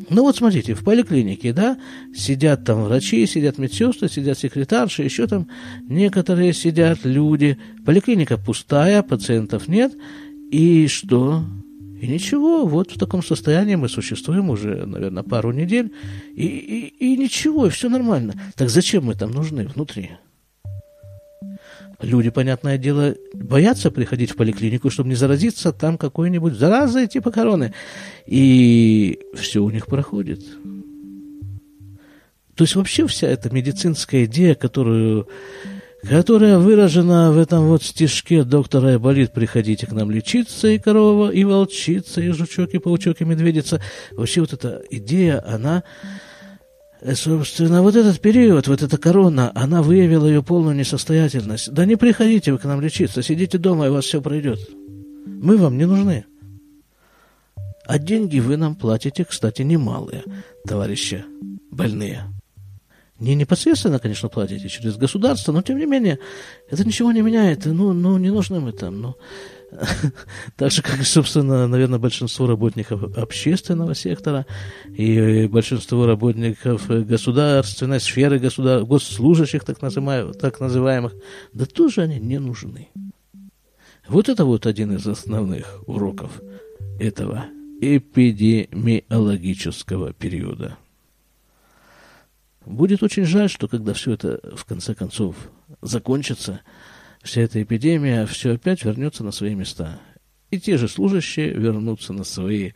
Ну 0.10 0.24
вот 0.24 0.38
смотрите, 0.38 0.74
в 0.74 0.84
поликлинике, 0.84 1.54
да, 1.54 1.78
сидят 2.16 2.66
там 2.66 2.84
врачи, 2.84 3.28
сидят 3.28 3.58
медсестры, 3.58 4.10
сидят 4.10 4.39
секретарши, 4.39 5.04
еще 5.04 5.28
там 5.28 5.48
некоторые 5.88 6.54
сидят 6.54 7.04
люди. 7.04 7.60
Поликлиника 7.86 8.38
пустая, 8.38 9.04
пациентов 9.04 9.68
нет. 9.68 9.96
И 10.51 10.88
что? 10.88 11.44
И 12.00 12.08
ничего, 12.08 12.65
вот 12.65 12.91
в 12.91 12.98
таком 12.98 13.22
состоянии 13.22 13.75
мы 13.75 13.89
существуем 13.89 14.50
уже, 14.50 14.86
наверное, 14.86 15.24
пару 15.24 15.51
недель, 15.51 15.91
и, 16.34 16.46
и, 16.46 17.13
и 17.13 17.18
ничего, 17.18 17.68
и 17.68 17.70
все 17.70 17.89
нормально. 17.89 18.34
Так 18.56 18.70
зачем 18.70 19.06
мы 19.06 19.15
там 19.15 19.32
нужны 19.32 19.68
внутри? 19.68 20.12
Люди, 22.01 22.29
понятное 22.29 22.77
дело, 22.77 23.15
боятся 23.34 23.91
приходить 23.91 24.32
в 24.32 24.38
поликлинику, 24.38 24.89
чтобы 24.89 25.10
не 25.10 25.15
заразиться 25.15 25.74
там 25.74 25.98
какой-нибудь 25.98 26.53
заразой 26.53 27.08
типа 27.08 27.32
короны. 27.32 27.74
И 28.25 29.20
все 29.36 29.62
у 29.62 29.70
них 29.70 29.86
проходит. 29.88 30.41
То 32.56 32.63
есть 32.63 32.75
вообще 32.75 33.06
вся 33.08 33.27
эта 33.27 33.53
медицинская 33.53 34.24
идея, 34.24 34.56
которую 34.56 35.27
которая 36.08 36.58
выражена 36.58 37.32
в 37.32 37.38
этом 37.38 37.65
вот 37.65 37.84
стишке 37.84 38.44
доктора 38.44 38.89
Айболит 38.89 39.32
«Приходите 39.32 39.86
к 39.86 39.91
нам 39.91 40.12
лечиться, 40.12 40.68
и 40.70 40.79
корова, 40.79 41.29
и 41.29 41.44
волчица, 41.44 42.22
и 42.22 42.29
жучок, 42.29 42.70
и 42.74 42.79
паучок, 42.79 43.22
и 43.22 43.25
медведица». 43.25 43.82
Вообще 44.12 44.41
вот 44.41 44.53
эта 44.53 44.82
идея, 44.89 45.44
она, 45.46 45.84
э, 47.01 47.15
собственно, 47.15 47.82
вот 47.82 47.96
этот 47.96 48.20
период, 48.22 48.68
вот 48.68 48.82
эта 48.82 48.98
корона, 48.98 49.51
она 49.56 49.82
выявила 49.82 50.25
ее 50.25 50.41
полную 50.41 50.75
несостоятельность. 50.75 51.72
Да 51.72 51.86
не 51.86 51.96
приходите 51.96 52.53
вы 52.53 52.60
к 52.60 52.63
нам 52.63 52.82
лечиться, 52.82 53.22
сидите 53.22 53.58
дома, 53.58 53.88
и 53.88 53.89
у 53.89 53.94
вас 53.94 54.06
все 54.06 54.22
пройдет. 54.22 54.60
Мы 55.25 55.58
вам 55.58 55.77
не 55.77 55.86
нужны. 55.86 56.25
А 57.86 57.98
деньги 57.98 58.39
вы 58.39 58.56
нам 58.56 58.75
платите, 58.75 59.25
кстати, 59.25 59.63
немалые, 59.63 60.24
товарищи 60.65 61.25
больные. 61.72 62.38
Не 63.19 63.35
непосредственно, 63.35 63.99
конечно, 63.99 64.29
платите 64.29 64.69
через 64.69 64.95
государство, 64.95 65.51
но 65.51 65.61
тем 65.61 65.77
не 65.77 65.85
менее, 65.85 66.19
это 66.69 66.85
ничего 66.85 67.11
не 67.11 67.21
меняет. 67.21 67.65
Ну, 67.65 67.91
ну 67.91 68.17
не 68.17 68.31
нужны 68.31 68.61
мы 68.61 68.71
там. 68.71 69.01
Ну. 69.01 69.17
Так 70.55 70.71
же, 70.71 70.81
как, 70.81 71.03
собственно, 71.03 71.67
наверное, 71.67 71.99
большинство 71.99 72.47
работников 72.47 73.17
общественного 73.17 73.93
сектора 73.93 74.45
и 74.88 75.47
большинство 75.47 76.05
работников 76.05 76.88
государственной 76.88 77.99
сферы, 77.99 78.39
государ... 78.39 78.83
госслужащих, 78.83 79.65
так, 79.65 79.81
называемых, 79.81 80.38
так 80.38 80.61
называемых, 80.61 81.13
да 81.53 81.65
тоже 81.65 82.03
они 82.03 82.19
не 82.19 82.39
нужны. 82.39 82.88
Вот 84.07 84.29
это 84.29 84.45
вот 84.45 84.65
один 84.65 84.95
из 84.95 85.05
основных 85.05 85.83
уроков 85.88 86.39
этого 86.99 87.47
эпидемиологического 87.81 90.13
периода. 90.13 90.77
Будет 92.69 93.01
очень 93.01 93.25
жаль, 93.25 93.49
что 93.49 93.67
когда 93.67 93.93
все 93.93 94.13
это 94.13 94.39
в 94.55 94.63
конце 94.63 94.93
концов 94.93 95.35
закончится, 95.81 96.61
вся 97.23 97.41
эта 97.41 97.63
эпидемия, 97.63 98.27
все 98.27 98.53
опять 98.53 98.85
вернется 98.85 99.23
на 99.23 99.31
свои 99.31 99.55
места. 99.55 99.99
И 100.51 100.59
те 100.59 100.77
же 100.77 100.88
служащие 100.88 101.49
вернутся 101.49 102.13
на 102.13 102.23
свои 102.23 102.73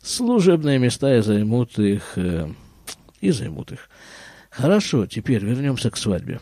служебные 0.00 0.78
места 0.78 1.16
и 1.16 1.22
займут 1.22 1.76
их, 1.80 2.12
э, 2.14 2.50
и 3.20 3.32
займут 3.32 3.72
их. 3.72 3.90
Хорошо, 4.48 5.06
теперь 5.06 5.44
вернемся 5.44 5.90
к 5.90 5.96
свадьбе. 5.96 6.38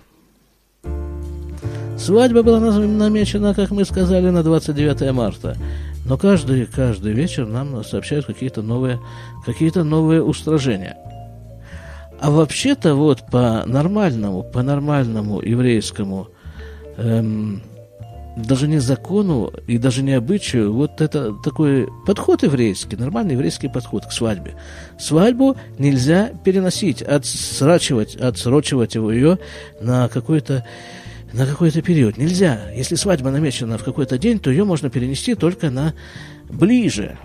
Свадьба 1.97 2.43
была 2.43 2.61
намечена, 2.61 3.55
как 3.55 3.71
мы 3.71 3.87
сказали, 3.87 4.29
на 4.29 4.43
29 4.43 5.11
марта. 5.15 5.57
Но 6.05 6.19
каждый, 6.19 6.67
каждый 6.67 7.15
вечер 7.15 7.47
нам 7.47 7.83
сообщают 7.83 8.27
какие-то 8.27 8.61
новые, 8.61 9.01
какие-то 9.47 9.85
новые 9.85 10.23
устражения. 10.23 10.99
А 12.21 12.31
вообще-то 12.31 12.95
вот 12.95 13.27
по 13.31 13.65
нормальному, 13.67 14.43
по 14.43 14.63
нормальному 14.63 15.41
еврейскому 15.41 16.29
эм, 16.99 17.63
даже 18.37 18.69
не 18.69 18.79
закону 18.79 19.51
и 19.67 19.79
даже 19.79 20.03
не 20.03 20.13
обычаю, 20.13 20.75
вот 20.75 21.01
это 21.01 21.33
такой 21.43 21.89
подход 22.07 22.43
еврейский, 22.43 22.97
нормальный 22.97 23.33
еврейский 23.33 23.69
подход 23.69 24.05
к 24.05 24.13
свадьбе. 24.13 24.55
Свадьбу 24.99 25.57
нельзя 25.79 26.31
переносить, 26.45 27.01
отсрачивать, 27.01 28.17
отсрочивать 28.17 28.95
его 28.97 29.11
ее 29.11 29.39
на 29.81 30.09
какой-то 30.09 30.67
на 31.33 31.47
какой-то 31.47 31.81
период. 31.81 32.19
Нельзя. 32.19 32.71
Если 32.75 32.97
свадьба 32.97 33.31
намечена 33.31 33.79
в 33.79 33.85
какой-то 33.85 34.19
день, 34.19 34.41
то 34.41 34.51
ее 34.51 34.65
можно 34.65 34.91
перенести 34.91 35.35
только 35.35 35.71
на 35.71 35.95
ближе. 36.51 37.17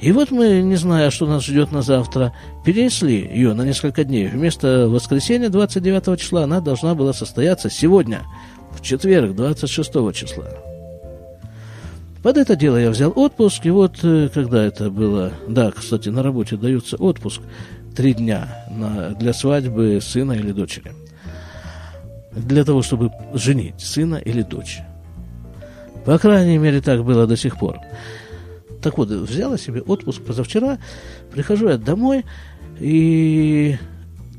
И 0.00 0.12
вот 0.12 0.30
мы, 0.30 0.62
не 0.62 0.76
зная, 0.76 1.10
что 1.10 1.26
нас 1.26 1.44
ждет 1.44 1.72
на 1.72 1.82
завтра, 1.82 2.32
перенесли 2.64 3.16
ее 3.16 3.54
на 3.54 3.62
несколько 3.62 4.04
дней. 4.04 4.28
Вместо 4.28 4.88
воскресенья 4.88 5.48
29 5.48 6.20
числа 6.20 6.44
она 6.44 6.60
должна 6.60 6.94
была 6.94 7.12
состояться 7.12 7.68
сегодня– 7.68 8.22
в 8.78 8.82
четверг, 8.82 9.34
26 9.34 9.92
числа. 10.14 10.44
Под 12.22 12.36
это 12.36 12.56
дело 12.56 12.76
я 12.76 12.90
взял 12.90 13.12
отпуск, 13.14 13.64
и 13.66 13.70
вот 13.70 13.98
э, 14.02 14.28
когда 14.32 14.64
это 14.64 14.90
было... 14.90 15.32
Да, 15.46 15.70
кстати, 15.70 16.08
на 16.08 16.22
работе 16.22 16.56
дается 16.56 16.96
отпуск 16.96 17.40
три 17.96 18.14
дня 18.14 18.64
на, 18.70 19.10
для 19.10 19.32
свадьбы 19.32 20.00
сына 20.02 20.32
или 20.32 20.52
дочери. 20.52 20.92
Для 22.32 22.64
того, 22.64 22.82
чтобы 22.82 23.10
женить 23.34 23.80
сына 23.80 24.16
или 24.16 24.42
дочь. 24.42 24.80
По 26.04 26.18
крайней 26.18 26.58
мере, 26.58 26.80
так 26.80 27.04
было 27.04 27.26
до 27.26 27.36
сих 27.36 27.58
пор. 27.58 27.78
Так 28.82 28.98
вот, 28.98 29.08
взяла 29.08 29.58
себе 29.58 29.82
отпуск 29.82 30.22
позавчера, 30.22 30.78
прихожу 31.32 31.68
я 31.68 31.78
домой, 31.78 32.24
и 32.78 33.76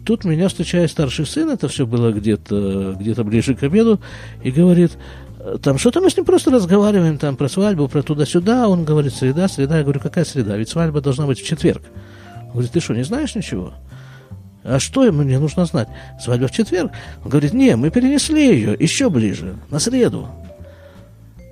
тут 0.06 0.24
меня 0.24 0.48
встречает 0.48 0.92
старший 0.92 1.26
сын, 1.26 1.50
это 1.50 1.68
все 1.68 1.86
было 1.86 2.12
где-то 2.12 2.96
где 3.00 3.14
ближе 3.24 3.56
к 3.56 3.64
обеду, 3.64 4.00
и 4.44 4.52
говорит, 4.52 4.98
там 5.62 5.78
что-то 5.78 6.02
мы 6.02 6.10
с 6.10 6.18
ним 6.18 6.26
просто 6.26 6.52
разговариваем 6.52 7.18
там 7.18 7.36
про 7.36 7.48
свадьбу, 7.48 7.88
про 7.88 8.02
туда-сюда. 8.02 8.68
Он 8.68 8.84
говорит, 8.84 9.14
среда, 9.14 9.48
среда. 9.48 9.78
Я 9.78 9.84
говорю, 9.84 10.00
какая 10.00 10.26
среда? 10.26 10.58
Ведь 10.58 10.70
свадьба 10.70 11.02
должна 11.02 11.26
быть 11.26 11.40
в 11.40 11.46
четверг. 11.46 11.84
Он 12.48 12.52
говорит, 12.52 12.72
ты 12.72 12.80
что, 12.82 12.94
не 12.94 13.04
знаешь 13.04 13.36
ничего? 13.36 13.74
А 14.64 14.80
что 14.80 15.06
ему 15.06 15.24
мне 15.24 15.40
нужно 15.40 15.66
знать? 15.66 15.88
Свадьба 16.22 16.48
в 16.48 16.52
четверг? 16.52 16.92
Он 17.24 17.30
говорит, 17.30 17.54
не, 17.54 17.76
мы 17.78 17.90
перенесли 17.90 18.48
ее 18.48 18.76
еще 18.78 19.10
ближе, 19.10 19.56
на 19.70 19.80
среду. 19.80 20.28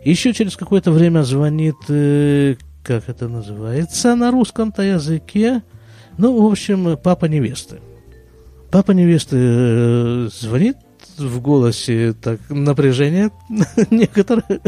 Еще 0.03 0.33
через 0.33 0.57
какое-то 0.57 0.91
время 0.91 1.23
звонит, 1.23 1.75
э, 1.87 2.55
как 2.87 3.09
это 3.09 3.27
называется 3.27 4.15
на 4.15 4.31
русском-то 4.31 4.81
языке, 4.81 5.61
ну, 6.17 6.41
в 6.41 6.49
общем, 6.49 6.97
папа 6.97 7.25
невесты. 7.25 7.81
Папа 8.71 8.91
невесты 8.91 9.35
э, 9.37 10.29
звонит 10.31 10.77
в 11.17 11.41
голосе 11.41 12.13
так 12.13 12.39
напряжение 12.49 13.31
некоторое. 13.91 14.61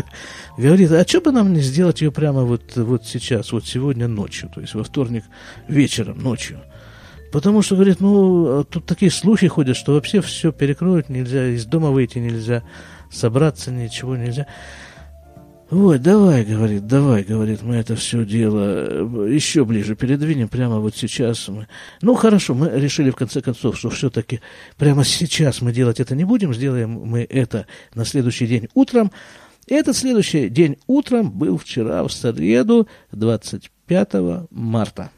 Говорит, 0.57 0.91
а 0.91 1.07
что 1.07 1.21
бы 1.21 1.31
нам 1.31 1.53
не 1.53 1.61
сделать 1.61 2.01
ее 2.01 2.11
прямо 2.11 2.43
вот, 2.43 2.75
вот 2.75 3.05
сейчас, 3.05 3.53
вот 3.53 3.65
сегодня 3.65 4.09
ночью, 4.09 4.51
то 4.53 4.59
есть 4.59 4.73
во 4.73 4.83
вторник 4.83 5.23
вечером, 5.69 6.19
ночью. 6.19 6.59
Потому 7.31 7.61
что, 7.61 7.75
говорит, 7.75 8.01
ну, 8.01 8.65
тут 8.65 8.85
такие 8.85 9.11
слухи 9.11 9.47
ходят, 9.47 9.77
что 9.77 9.93
вообще 9.93 10.19
все 10.21 10.51
перекроют, 10.51 11.07
нельзя, 11.09 11.47
из 11.47 11.65
дома 11.65 11.91
выйти 11.91 12.17
нельзя, 12.17 12.63
собраться 13.11 13.71
ничего 13.71 14.17
нельзя. 14.17 14.45
Вот, 15.69 16.01
давай, 16.01 16.45
говорит, 16.45 16.87
давай, 16.87 17.23
говорит, 17.23 17.61
мы 17.61 17.75
это 17.75 17.95
все 17.95 18.25
дело 18.25 19.27
э, 19.27 19.31
еще 19.31 19.65
ближе 19.65 19.95
передвинем, 19.95 20.47
прямо 20.47 20.79
вот 20.79 20.95
сейчас 20.95 21.47
мы. 21.47 21.67
Ну, 22.01 22.15
хорошо, 22.15 22.55
мы 22.55 22.71
решили 22.71 23.11
в 23.11 23.15
конце 23.15 23.41
концов, 23.41 23.77
что 23.77 23.91
все-таки 23.91 24.41
прямо 24.77 25.03
сейчас 25.03 25.61
мы 25.61 25.71
делать 25.71 25.99
это 25.99 26.15
не 26.15 26.23
будем, 26.23 26.55
сделаем 26.55 26.93
мы 26.93 27.21
это 27.21 27.67
на 27.93 28.03
следующий 28.03 28.47
день 28.47 28.67
утром. 28.73 29.11
И 29.67 29.75
этот 29.75 29.95
следующий 29.95 30.49
день 30.49 30.77
утром 30.87 31.29
был 31.29 31.59
вчера, 31.59 32.03
в 32.03 32.11
среду, 32.11 32.87
25 33.11 34.13
марта. 34.49 35.11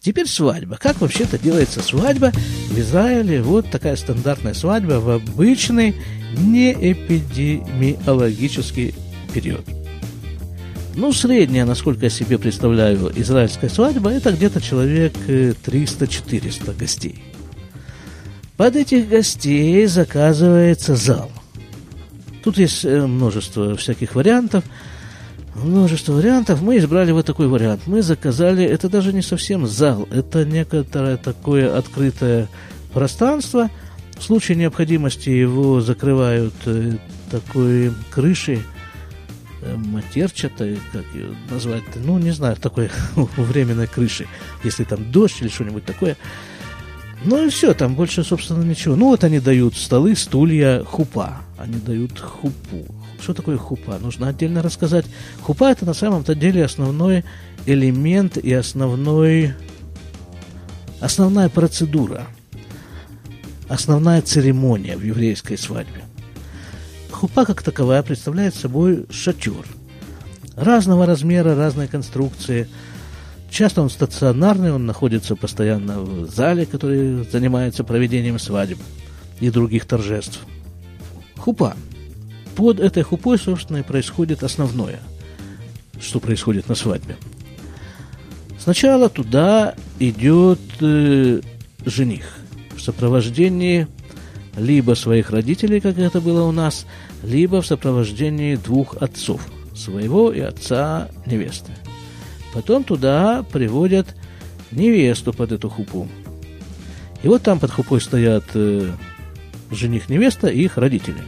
Теперь 0.00 0.26
свадьба. 0.26 0.78
Как 0.78 1.02
вообще-то 1.02 1.38
делается 1.38 1.82
свадьба 1.82 2.32
в 2.32 2.78
Израиле? 2.78 3.42
Вот 3.42 3.70
такая 3.70 3.96
стандартная 3.96 4.54
свадьба 4.54 5.00
в 5.00 5.10
обычный 5.10 5.94
неэпидемиологический 6.38 8.94
период. 9.32 9.64
Ну, 10.94 11.12
средняя, 11.12 11.64
насколько 11.64 12.06
я 12.06 12.10
себе 12.10 12.38
представляю, 12.38 13.12
израильская 13.14 13.68
свадьба, 13.68 14.10
это 14.10 14.32
где-то 14.32 14.60
человек 14.60 15.12
300-400 15.28 16.70
э, 16.70 16.74
гостей. 16.74 17.22
Под 18.56 18.74
этих 18.74 19.08
гостей 19.08 19.86
заказывается 19.86 20.96
зал. 20.96 21.30
Тут 22.42 22.58
есть 22.58 22.84
э, 22.84 23.06
множество 23.06 23.76
всяких 23.76 24.16
вариантов. 24.16 24.64
Множество 25.54 26.14
вариантов. 26.14 26.62
Мы 26.62 26.78
избрали 26.78 27.12
вот 27.12 27.26
такой 27.26 27.46
вариант. 27.46 27.82
Мы 27.86 28.02
заказали, 28.02 28.64
это 28.64 28.88
даже 28.88 29.12
не 29.12 29.22
совсем 29.22 29.68
зал, 29.68 30.08
это 30.10 30.44
некоторое 30.44 31.16
такое 31.16 31.76
открытое 31.76 32.48
пространство. 32.92 33.70
В 34.18 34.22
случае 34.24 34.56
необходимости 34.56 35.30
его 35.30 35.80
закрывают 35.80 36.54
э, 36.66 36.94
такой 37.30 37.92
крышей, 38.10 38.62
матерчатой, 39.62 40.78
как 40.92 41.04
ее 41.14 41.34
назвать 41.50 41.82
ну, 41.96 42.18
не 42.18 42.30
знаю, 42.30 42.56
такой 42.56 42.90
временной 43.36 43.86
крыши, 43.86 44.26
если 44.64 44.84
там 44.84 45.10
дождь 45.10 45.40
или 45.40 45.48
что-нибудь 45.48 45.84
такое. 45.84 46.16
Ну 47.24 47.46
и 47.46 47.50
все, 47.50 47.74
там 47.74 47.94
больше, 47.94 48.22
собственно, 48.22 48.62
ничего. 48.62 48.94
Ну 48.94 49.06
вот 49.06 49.24
они 49.24 49.40
дают 49.40 49.76
столы, 49.76 50.14
стулья, 50.14 50.84
хупа. 50.84 51.38
Они 51.58 51.74
дают 51.74 52.18
хупу. 52.20 52.86
Что 53.20 53.34
такое 53.34 53.56
хупа? 53.56 53.98
Нужно 53.98 54.28
отдельно 54.28 54.62
рассказать. 54.62 55.04
Хупа 55.42 55.72
это 55.72 55.84
на 55.84 55.94
самом-то 55.94 56.36
деле 56.36 56.64
основной 56.64 57.24
элемент 57.66 58.36
и 58.36 58.52
основной, 58.52 59.54
основная 61.00 61.48
процедура, 61.48 62.28
основная 63.68 64.22
церемония 64.22 64.96
в 64.96 65.02
еврейской 65.02 65.58
свадьбе. 65.58 66.04
Хупа 67.18 67.44
как 67.44 67.64
таковая 67.64 68.04
представляет 68.04 68.54
собой 68.54 69.06
шатер. 69.10 69.66
Разного 70.54 71.04
размера, 71.04 71.56
разной 71.56 71.88
конструкции. 71.88 72.68
Часто 73.50 73.82
он 73.82 73.90
стационарный, 73.90 74.72
он 74.72 74.86
находится 74.86 75.34
постоянно 75.34 76.00
в 76.00 76.30
зале, 76.30 76.64
который 76.64 77.28
занимается 77.28 77.82
проведением 77.82 78.38
свадеб 78.38 78.78
и 79.40 79.50
других 79.50 79.84
торжеств. 79.84 80.38
Хупа. 81.36 81.74
Под 82.54 82.78
этой 82.78 83.02
хупой, 83.02 83.36
собственно, 83.36 83.78
и 83.78 83.82
происходит 83.82 84.44
основное, 84.44 85.00
что 86.00 86.20
происходит 86.20 86.68
на 86.68 86.76
свадьбе. 86.76 87.16
Сначала 88.60 89.08
туда 89.08 89.74
идет 89.98 90.60
э, 90.80 91.40
жених 91.84 92.38
в 92.76 92.80
сопровождении 92.80 93.88
либо 94.56 94.94
своих 94.94 95.30
родителей, 95.30 95.80
как 95.80 95.98
это 95.98 96.20
было 96.20 96.42
у 96.42 96.52
нас, 96.52 96.86
либо 97.22 97.62
в 97.62 97.66
сопровождении 97.66 98.56
двух 98.56 98.96
отцов, 99.00 99.40
своего 99.74 100.32
и 100.32 100.40
отца 100.40 101.08
невесты. 101.26 101.72
Потом 102.52 102.84
туда 102.84 103.44
приводят 103.52 104.14
невесту 104.70 105.32
под 105.32 105.52
эту 105.52 105.68
хупу. 105.68 106.08
И 107.22 107.28
вот 107.28 107.42
там 107.42 107.58
под 107.58 107.70
хупой 107.70 108.00
стоят 108.00 108.44
э, 108.54 108.90
жених-невеста 109.70 110.48
и 110.48 110.62
их 110.62 110.76
родители. 110.76 111.22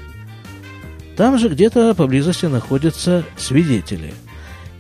Там 1.16 1.38
же 1.38 1.48
где-то 1.48 1.94
поблизости 1.94 2.46
находятся 2.46 3.24
свидетели. 3.36 4.14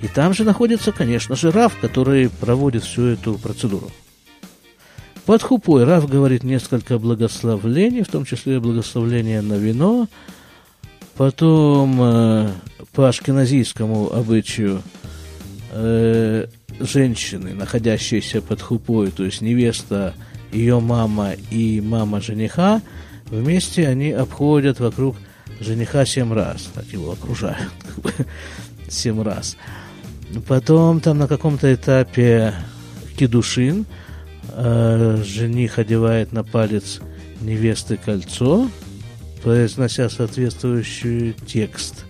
И 0.02 0.08
там 0.08 0.32
же 0.32 0.44
находится, 0.44 0.92
конечно 0.92 1.36
же, 1.36 1.50
Раф, 1.50 1.76
который 1.80 2.30
проводит 2.30 2.84
всю 2.84 3.02
эту 3.02 3.34
процедуру. 3.34 3.90
Под 5.26 5.42
хупой 5.42 5.84
Раф 5.84 6.08
говорит 6.08 6.42
несколько 6.42 6.98
благословлений, 6.98 8.02
в 8.02 8.08
том 8.08 8.24
числе 8.24 8.58
благословление 8.58 9.42
на 9.42 9.54
вино. 9.54 10.08
Потом 11.20 11.98
э, 12.00 12.50
по 12.94 13.06
ашкеназийскому 13.10 14.10
обычаю 14.10 14.80
э, 15.70 16.46
женщины, 16.80 17.52
находящиеся 17.52 18.40
под 18.40 18.62
хупой, 18.62 19.10
то 19.10 19.26
есть 19.26 19.42
невеста, 19.42 20.14
ее 20.50 20.80
мама 20.80 21.32
и 21.50 21.82
мама 21.82 22.22
жениха, 22.22 22.80
вместе 23.26 23.86
они 23.86 24.12
обходят 24.12 24.80
вокруг 24.80 25.14
жениха 25.60 26.06
семь 26.06 26.32
раз, 26.32 26.70
так 26.74 26.86
его 26.86 27.12
окружают, 27.12 27.70
семь 28.88 29.20
раз. 29.20 29.58
Потом 30.48 31.00
там 31.00 31.18
на 31.18 31.28
каком-то 31.28 31.74
этапе 31.74 32.54
кедушин– 33.18 33.84
э, 34.52 35.22
жених 35.22 35.78
одевает 35.78 36.32
на 36.32 36.44
палец 36.44 37.00
невесты 37.42 37.98
кольцо, 37.98 38.70
произнося 39.42 40.08
соответствующий 40.08 41.32
текст. 41.46 42.04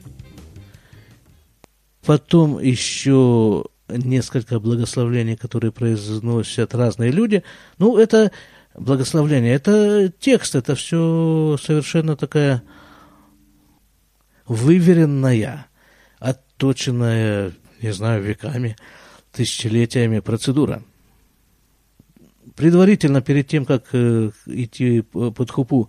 потом 2.05 2.59
еще 2.59 3.65
несколько 3.89 4.59
благословлений, 4.59 5.37
которые 5.37 5.73
произносят 5.73 6.75
разные 6.75 7.11
люди. 7.11 7.43
Ну, 7.79 7.99
это 7.99 8.33
благословление, 8.75 9.55
это 9.55 10.13
текст, 10.19 10.55
это 10.55 10.75
все 10.75 11.57
совершенно 11.63 12.17
такая 12.17 12.63
выверенная, 14.47 15.67
отточенная, 16.19 17.53
не 17.81 17.93
знаю, 17.93 18.23
веками, 18.23 18.77
тысячелетиями 19.33 20.21
процедура. 20.21 20.83
Предварительно, 22.57 23.23
перед 23.23 23.47
тем, 23.47 23.65
как 23.65 23.85
э, 23.93 24.31
идти 24.47 25.03
под 25.03 25.51
хупу, 25.51 25.89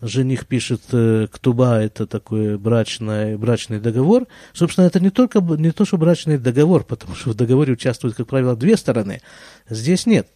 жених 0.00 0.46
пишет 0.46 0.82
э, 0.92 1.26
ктуба, 1.30 1.80
это 1.80 2.06
такой 2.06 2.56
брачный, 2.58 3.36
брачный 3.36 3.80
договор. 3.80 4.26
Собственно, 4.52 4.86
это 4.86 5.00
не 5.00 5.10
только 5.10 5.40
не 5.40 5.70
то, 5.72 5.84
что 5.84 5.98
брачный 5.98 6.38
договор, 6.38 6.84
потому 6.84 7.14
что 7.14 7.30
в 7.30 7.34
договоре 7.34 7.72
участвуют, 7.72 8.16
как 8.16 8.26
правило, 8.26 8.56
две 8.56 8.76
стороны. 8.76 9.20
Здесь 9.68 10.06
нет. 10.06 10.28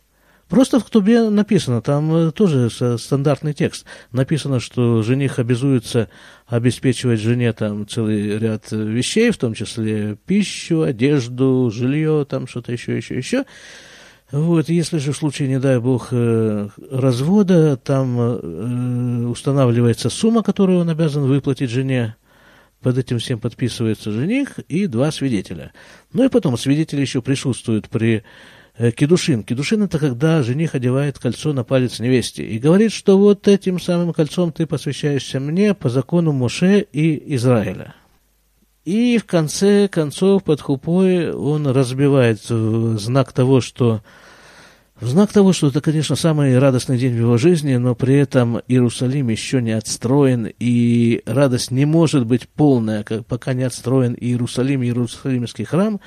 Просто 0.49 0.81
в 0.81 0.85
ктубе 0.85 1.31
написано, 1.31 1.81
там 1.81 2.15
э, 2.15 2.31
тоже 2.33 2.69
стандартный 2.99 3.55
текст. 3.55 3.87
Написано, 4.11 4.61
что 4.61 5.03
жених 5.03 5.39
обязуется 5.39 6.09
обеспечивать 6.47 7.21
жене 7.21 7.53
там 7.53 7.89
целый 7.89 8.39
ряд 8.39 8.71
вещей, 8.71 9.31
в 9.31 9.39
том 9.39 9.55
числе 9.55 10.17
пищу, 10.27 10.83
одежду, 10.83 11.71
жилье, 11.73 12.27
там 12.29 12.47
что-то 12.47 12.73
еще, 12.73 12.97
еще, 12.97 13.17
еще. 13.17 13.45
Вот, 14.33 14.71
если 14.71 14.97
же 14.97 15.13
в 15.13 15.17
случае, 15.17 15.49
не 15.49 15.61
дай 15.61 15.79
бог, 15.79 16.09
э, 16.11 16.69
развода, 16.91 17.77
там 17.77 18.17
э, 18.19 19.27
устанавливается 19.27 20.09
сумма, 20.09 20.43
которую 20.43 20.81
он 20.81 20.89
обязан 20.89 21.25
выплатить 21.25 21.69
жене, 21.69 22.17
под 22.81 22.97
этим 22.97 23.19
всем 23.19 23.39
подписывается 23.39 24.11
жених 24.11 24.59
и 24.69 24.87
два 24.87 25.13
свидетеля. 25.13 25.73
Ну 26.15 26.25
и 26.25 26.31
потом 26.31 26.57
свидетели 26.57 27.03
еще 27.03 27.21
присутствуют 27.21 27.91
при 27.91 28.25
э, 28.79 28.91
кедушин. 28.91 29.45
Кедушин– 29.45 29.83
это 29.85 29.99
когда 29.99 30.43
жених 30.43 30.75
одевает 30.75 31.19
кольцо 31.19 31.53
на 31.53 31.63
палец 31.63 32.01
невесте 32.01 32.43
и 32.43 32.59
говорит, 32.59 32.93
что 32.93 33.19
вот 33.19 33.47
этим 33.49 33.79
самым 33.79 34.15
кольцом 34.15 34.51
ты 34.51 34.67
посвящаешься 34.67 35.41
мне 35.41 35.75
по 35.75 35.91
закону 35.91 36.33
Моше 36.33 36.81
и 36.81 37.35
Израиля. 37.35 37.95
И 38.85 39.19
в 39.19 39.27
конце 39.27 39.87
концов 39.89 40.43
под 40.43 40.61
хупой 40.61 41.33
он 41.33 41.67
разбивает 41.69 42.41
знак 42.43 43.33
того, 43.33 43.61
что 43.61 44.03
в 45.03 45.09
знак 45.09 45.33
того, 45.33 45.53
что 45.53 45.67
это, 45.67 45.81
конечно, 45.81 46.15
самый 46.15 46.57
радостный 46.57 46.97
день 46.97 47.15
в 47.15 47.19
его 47.19 47.37
жизни, 47.37 47.75
но 47.75 47.97
при 47.97 48.15
этом 48.15 48.61
Иерусалим 48.69 49.31
еще 49.31 49.61
не 49.61 49.73
отстроен, 49.73 50.53
и 50.61 51.23
радость 51.27 51.73
не 51.73 51.87
может 51.87 52.25
быть 52.25 52.49
полная, 52.49 53.03
пока 53.03 53.53
не 53.53 53.65
отстроен 53.65 54.15
Иерусалим, 54.15 54.81
Иерусалимский 54.83 55.65
храм. 55.65 56.01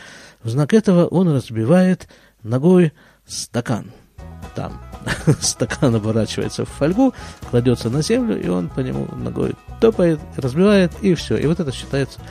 В 0.44 0.50
знак 0.50 0.74
этого 0.74 1.08
он 1.08 1.28
разбивает 1.28 2.08
ногой 2.42 2.94
стакан. 3.28 3.92
Там 4.56 4.82
стакан 5.42 5.94
оборачивается 5.94 6.64
в 6.64 6.70
фольгу, 6.70 7.14
кладется 7.50 7.90
на 7.90 8.02
землю, 8.02 8.42
и 8.42 8.48
он 8.48 8.70
по 8.70 8.80
нему 8.80 9.08
ногой 9.14 9.56
топает, 9.82 10.22
разбивает, 10.38 10.94
и 11.02 11.16
все. 11.16 11.36
И 11.36 11.46
вот 11.48 11.60
это 11.60 11.74
считается 11.74 12.22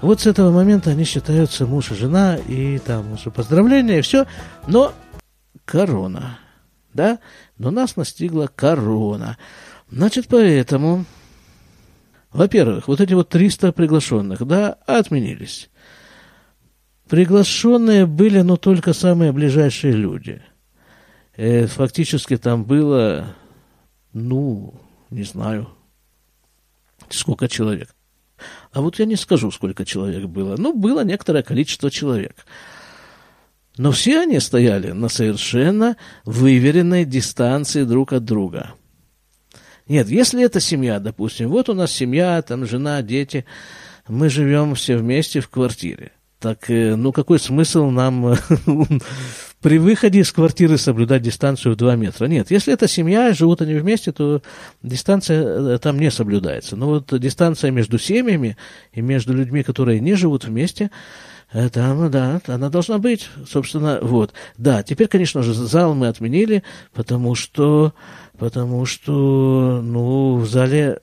вот 0.00 0.20
с 0.20 0.26
этого 0.26 0.50
момента 0.50 0.90
они 0.90 1.04
считаются 1.04 1.66
муж 1.66 1.90
и 1.90 1.94
жена, 1.94 2.36
и 2.36 2.78
там 2.78 3.12
уже 3.12 3.30
поздравления, 3.30 3.98
и 3.98 4.02
все. 4.02 4.26
Но 4.66 4.94
корона. 5.64 6.38
Да? 6.94 7.18
Но 7.58 7.70
нас 7.70 7.96
настигла 7.96 8.48
корона. 8.54 9.36
Значит, 9.90 10.26
поэтому, 10.28 11.04
во-первых, 12.32 12.88
вот 12.88 13.00
эти 13.00 13.12
вот 13.12 13.28
300 13.28 13.72
приглашенных, 13.72 14.46
да, 14.46 14.78
отменились. 14.86 15.68
Приглашенные 17.08 18.06
были, 18.06 18.40
но 18.40 18.56
только 18.56 18.92
самые 18.92 19.32
ближайшие 19.32 19.92
люди. 19.92 20.40
Э, 21.36 21.66
фактически 21.66 22.36
там 22.36 22.64
было, 22.64 23.34
ну, 24.12 24.74
не 25.10 25.24
знаю, 25.24 25.68
сколько 27.08 27.48
человек. 27.48 27.94
А 28.72 28.80
вот 28.80 28.98
я 28.98 29.04
не 29.04 29.16
скажу, 29.16 29.50
сколько 29.50 29.84
человек 29.84 30.26
было. 30.26 30.56
Ну, 30.56 30.72
было 30.72 31.04
некоторое 31.04 31.42
количество 31.42 31.90
человек. 31.90 32.46
Но 33.76 33.92
все 33.92 34.20
они 34.20 34.38
стояли 34.40 34.92
на 34.92 35.08
совершенно 35.08 35.96
выверенной 36.24 37.04
дистанции 37.04 37.84
друг 37.84 38.12
от 38.12 38.24
друга. 38.24 38.74
Нет, 39.88 40.08
если 40.08 40.44
это 40.44 40.60
семья, 40.60 41.00
допустим, 41.00 41.48
вот 41.48 41.68
у 41.68 41.74
нас 41.74 41.90
семья, 41.90 42.40
там 42.42 42.64
жена, 42.64 43.02
дети, 43.02 43.44
мы 44.06 44.28
живем 44.28 44.74
все 44.74 44.96
вместе 44.96 45.40
в 45.40 45.48
квартире. 45.48 46.12
Так, 46.38 46.70
э, 46.70 46.94
ну, 46.94 47.12
какой 47.12 47.38
смысл 47.38 47.90
нам 47.90 48.34
при 49.60 49.78
выходе 49.78 50.20
из 50.20 50.32
квартиры 50.32 50.78
соблюдать 50.78 51.22
дистанцию 51.22 51.74
в 51.74 51.76
2 51.76 51.96
метра? 51.96 52.26
Нет, 52.26 52.50
если 52.50 52.72
это 52.72 52.88
семья, 52.88 53.32
живут 53.32 53.62
они 53.62 53.74
вместе, 53.74 54.12
то 54.12 54.42
дистанция 54.82 55.74
э, 55.74 55.78
там 55.78 55.98
не 55.98 56.10
соблюдается. 56.10 56.76
Но 56.76 56.86
вот 56.86 57.18
дистанция 57.20 57.70
между 57.70 57.98
семьями 57.98 58.56
и 58.92 59.00
между 59.00 59.34
людьми, 59.34 59.62
которые 59.62 60.00
не 60.00 60.14
живут 60.14 60.44
вместе, 60.44 60.90
там, 61.72 62.10
да, 62.10 62.40
она 62.46 62.70
должна 62.70 62.98
быть, 62.98 63.28
собственно, 63.48 63.98
вот. 64.00 64.32
Да, 64.56 64.84
теперь, 64.84 65.08
конечно 65.08 65.42
же, 65.42 65.52
зал 65.52 65.94
мы 65.94 66.06
отменили, 66.06 66.62
потому 66.94 67.34
что, 67.34 67.92
потому 68.38 68.86
что, 68.86 69.80
ну, 69.82 70.36
в 70.36 70.46
зале, 70.48 71.00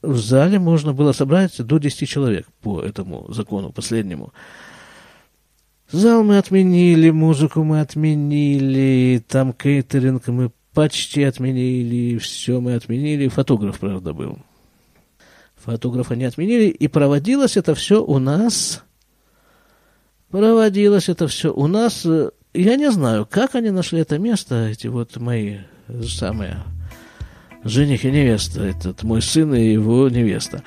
в 0.00 0.16
зале 0.16 0.58
можно 0.58 0.94
было 0.94 1.12
собрать 1.12 1.54
до 1.58 1.76
10 1.76 2.08
человек 2.08 2.46
по 2.62 2.80
этому 2.80 3.30
закону 3.32 3.72
последнему. 3.72 4.32
Зал 5.92 6.22
мы 6.22 6.38
отменили, 6.38 7.10
музыку 7.10 7.64
мы 7.64 7.80
отменили, 7.80 9.22
там 9.26 9.52
кейтеринг 9.52 10.28
мы 10.28 10.52
почти 10.72 11.24
отменили, 11.24 12.18
все 12.18 12.60
мы 12.60 12.74
отменили. 12.74 13.28
Фотограф, 13.28 13.78
правда, 13.80 14.12
был. 14.12 14.38
Фотографа 15.56 16.14
не 16.14 16.24
отменили, 16.24 16.68
и 16.68 16.88
проводилось 16.88 17.56
это 17.56 17.74
все 17.74 18.02
у 18.02 18.18
нас 18.18 18.82
Проводилось 20.30 21.08
это 21.08 21.26
все 21.26 21.52
у 21.52 21.66
нас. 21.66 22.06
Я 22.54 22.76
не 22.76 22.90
знаю, 22.90 23.26
как 23.28 23.56
они 23.56 23.70
нашли 23.70 24.00
это 24.00 24.18
место, 24.18 24.68
эти 24.68 24.86
вот 24.86 25.16
мои 25.16 25.58
самые 26.06 26.62
жених 27.64 28.04
и 28.04 28.10
невеста, 28.10 28.62
этот 28.62 29.02
мой 29.02 29.22
сын 29.22 29.52
и 29.54 29.72
его 29.72 30.08
невеста. 30.08 30.62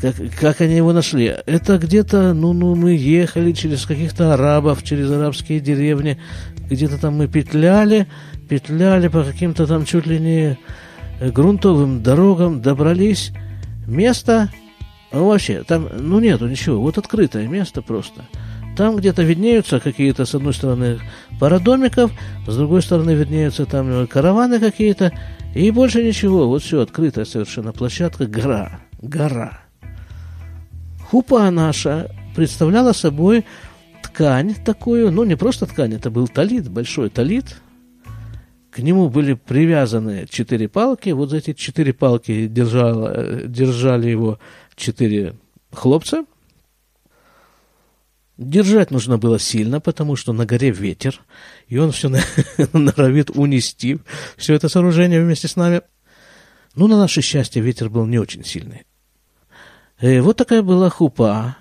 Как, 0.00 0.14
как 0.38 0.60
они 0.60 0.76
его 0.76 0.92
нашли? 0.92 1.34
Это 1.46 1.78
где-то, 1.78 2.32
ну, 2.32 2.52
ну, 2.52 2.74
мы 2.74 2.94
ехали 2.94 3.52
через 3.52 3.84
каких-то 3.84 4.34
арабов, 4.34 4.82
через 4.84 5.10
арабские 5.10 5.60
деревни, 5.60 6.18
где-то 6.70 6.98
там 6.98 7.16
мы 7.16 7.26
петляли, 7.26 8.06
петляли 8.48 9.08
по 9.08 9.24
каким-то 9.24 9.66
там 9.66 9.84
чуть 9.84 10.06
ли 10.06 10.18
не 10.20 10.58
грунтовым 11.20 12.02
дорогам, 12.02 12.62
добрались. 12.62 13.32
Место, 13.86 14.50
ну, 15.12 15.26
вообще, 15.28 15.64
там, 15.64 15.88
ну, 15.98 16.20
нету 16.20 16.46
ничего, 16.46 16.80
вот 16.80 16.98
открытое 16.98 17.48
место 17.48 17.82
просто– 17.82 18.24
там 18.78 18.94
где-то 18.94 19.24
виднеются 19.24 19.80
какие-то, 19.80 20.24
с 20.24 20.36
одной 20.36 20.54
стороны, 20.54 21.00
пара 21.40 21.58
домиков, 21.58 22.12
с 22.46 22.56
другой 22.56 22.80
стороны 22.80 23.10
виднеются 23.10 23.66
там 23.66 24.06
караваны 24.06 24.60
какие-то, 24.60 25.12
и 25.52 25.72
больше 25.72 26.04
ничего. 26.04 26.46
Вот 26.46 26.62
все, 26.62 26.82
открытая 26.82 27.24
совершенно 27.24 27.72
площадка, 27.72 28.26
гора, 28.26 28.78
гора. 29.02 29.62
Хупа 31.10 31.50
наша 31.50 32.14
представляла 32.36 32.92
собой 32.92 33.46
ткань 34.02 34.54
такую, 34.54 35.10
ну 35.10 35.24
не 35.24 35.36
просто 35.36 35.64
ткань, 35.64 35.94
это 35.94 36.10
был 36.10 36.28
талит, 36.28 36.68
большой 36.68 37.08
талит. 37.08 37.56
К 38.70 38.80
нему 38.80 39.08
были 39.08 39.32
привязаны 39.32 40.26
четыре 40.28 40.68
палки, 40.68 41.08
вот 41.10 41.32
эти 41.32 41.54
четыре 41.54 41.94
палки 41.94 42.46
держало, 42.46 43.46
держали 43.46 44.08
его 44.08 44.38
четыре 44.76 45.34
хлопца– 45.72 46.24
Держать 48.38 48.92
нужно 48.92 49.18
было 49.18 49.40
сильно, 49.40 49.80
потому 49.80 50.14
что 50.14 50.32
на 50.32 50.46
горе 50.46 50.70
ветер, 50.70 51.20
и 51.66 51.76
он 51.76 51.90
все 51.90 52.08
норовит 52.72 53.30
унести 53.30 53.98
все 54.36 54.54
это 54.54 54.68
сооружение 54.68 55.20
вместе 55.20 55.48
с 55.48 55.56
нами. 55.56 55.82
Ну, 56.76 56.86
на 56.86 56.98
наше 56.98 57.20
счастье, 57.20 57.60
ветер 57.60 57.90
был 57.90 58.06
не 58.06 58.20
очень 58.20 58.44
сильный. 58.44 58.84
Э, 60.00 60.20
вот 60.20 60.36
такая 60.36 60.62
была 60.62 60.90
хупа, 60.90 61.56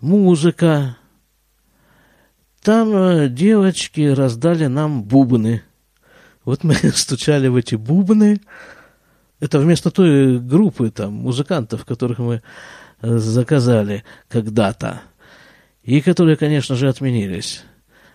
музыка. 0.00 0.96
Там 2.62 2.96
э, 2.96 3.28
девочки 3.28 4.00
раздали 4.08 4.66
нам 4.66 5.02
бубны. 5.04 5.62
Вот 6.46 6.64
мы 6.64 6.74
стучали 6.94 7.48
в 7.48 7.56
эти 7.56 7.74
бубны. 7.74 8.40
Это 9.38 9.58
вместо 9.58 9.90
той 9.90 10.38
группы 10.38 10.90
там 10.90 11.12
музыкантов, 11.12 11.84
которых 11.84 12.20
мы 12.20 12.42
э, 13.02 13.18
заказали 13.18 14.02
когда-то 14.28 15.02
и 15.82 16.00
которые, 16.00 16.38
конечно 16.38 16.74
же, 16.74 16.88
отменились. 16.88 17.64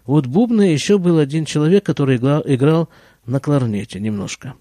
Вот 0.06 0.26
бубны 0.26 0.64
еще 0.64 0.98
был 0.98 1.20
один 1.20 1.46
человек, 1.46 1.86
который 1.86 2.18
играл 2.18 2.90
на 3.28 3.40
кларнете 3.40 4.00
немножко. 4.00 4.56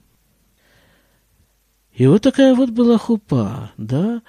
И 1.98 2.06
вот 2.06 2.22
такая 2.22 2.54
вот 2.54 2.70
была 2.70 2.96
хупа, 2.96 3.72
да, 3.76 4.22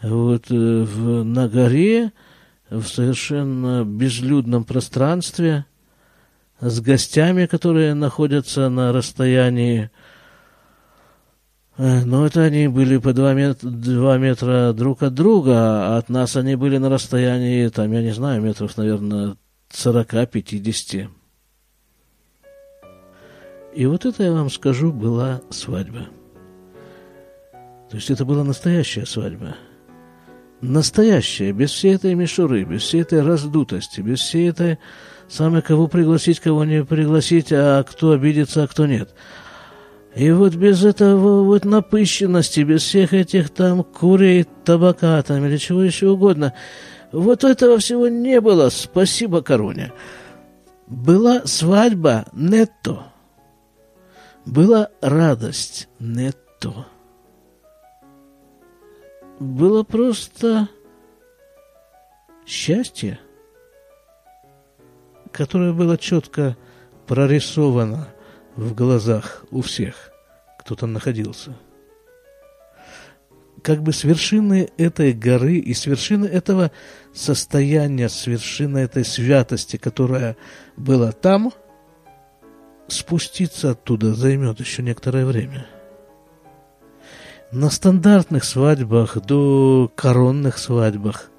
вот 0.00 0.44
э, 0.48 0.54
в, 0.54 1.24
на 1.24 1.48
горе, 1.48 2.12
в 2.70 2.84
совершенно 2.84 3.84
безлюдном 3.84 4.62
пространстве 4.62 5.66
с 6.60 6.80
гостями, 6.80 7.46
которые 7.46 7.94
находятся 7.94 8.68
на 8.68 8.92
расстоянии 8.92 9.90
ну, 11.78 12.24
это 12.24 12.42
они 12.42 12.68
были 12.68 12.96
по 12.96 13.12
два 13.12 13.34
метра, 13.34 13.68
два 13.68 14.16
метра 14.16 14.72
друг 14.72 15.02
от 15.02 15.12
друга, 15.12 15.52
а 15.56 15.98
от 15.98 16.08
нас 16.08 16.34
они 16.36 16.54
были 16.54 16.78
на 16.78 16.88
расстоянии, 16.88 17.68
там, 17.68 17.92
я 17.92 18.00
не 18.00 18.12
знаю, 18.12 18.40
метров, 18.40 18.78
наверное, 18.78 19.36
40-50. 19.72 21.08
И 23.74 23.84
вот 23.84 24.06
это, 24.06 24.22
я 24.22 24.32
вам 24.32 24.48
скажу, 24.48 24.90
была 24.90 25.42
свадьба. 25.50 26.06
То 27.90 27.96
есть 27.96 28.10
это 28.10 28.24
была 28.24 28.44
настоящая 28.44 29.06
свадьба. 29.06 29.56
Настоящая, 30.60 31.52
без 31.52 31.70
всей 31.70 31.94
этой 31.94 32.14
мишуры, 32.14 32.64
без 32.64 32.82
всей 32.82 33.02
этой 33.02 33.22
раздутости, 33.22 34.00
без 34.00 34.20
всей 34.20 34.48
этой 34.50 34.78
самой 35.28 35.62
кого 35.62 35.86
пригласить, 35.86 36.40
кого 36.40 36.64
не 36.64 36.84
пригласить, 36.84 37.48
а 37.52 37.82
кто 37.84 38.12
обидится, 38.12 38.62
а 38.62 38.66
кто 38.66 38.86
нет. 38.86 39.14
И 40.14 40.30
вот 40.30 40.54
без 40.54 40.82
этого 40.82 41.44
вот 41.44 41.66
напыщенности, 41.66 42.60
без 42.60 42.82
всех 42.82 43.12
этих 43.12 43.50
там 43.50 43.84
курей, 43.84 44.46
табака 44.64 45.22
там 45.22 45.44
или 45.44 45.58
чего 45.58 45.82
еще 45.82 46.08
угодно, 46.08 46.54
вот 47.12 47.44
этого 47.44 47.78
всего 47.78 48.08
не 48.08 48.40
было, 48.40 48.70
спасибо 48.70 49.42
короне. 49.42 49.92
Была 50.86 51.42
свадьба 51.44 52.24
нетто– 52.32 53.04
была 54.46 54.90
радость 55.02 55.88
нетто. 55.98 56.86
Было 59.38 59.82
просто 59.82 60.68
счастье, 62.46 63.18
которое 65.32 65.72
было 65.72 65.98
четко 65.98 66.56
прорисовано 67.06 68.08
в 68.56 68.74
глазах 68.74 69.44
у 69.50 69.60
всех, 69.60 70.10
кто 70.58 70.74
там 70.74 70.92
находился. 70.92 71.54
Как 73.62 73.82
бы 73.82 73.92
с 73.92 74.04
вершины 74.04 74.70
этой 74.76 75.12
горы 75.12 75.56
и 75.56 75.74
с 75.74 75.86
вершины 75.86 76.26
этого 76.26 76.70
состояния, 77.12 78.08
с 78.08 78.26
вершины 78.26 78.78
этой 78.78 79.04
святости, 79.04 79.76
которая 79.76 80.36
была 80.76 81.12
там– 81.12 81.52
спуститься 82.88 83.70
оттуда 83.70 84.14
займет 84.14 84.60
еще 84.60 84.82
некоторое 84.82 85.26
время. 85.26 85.66
На 87.56 87.70
стандартных 87.70 88.44
свадьбах, 88.44 89.16
до 89.24 89.90
коронных 89.94 90.58
свадьбах 90.58 91.30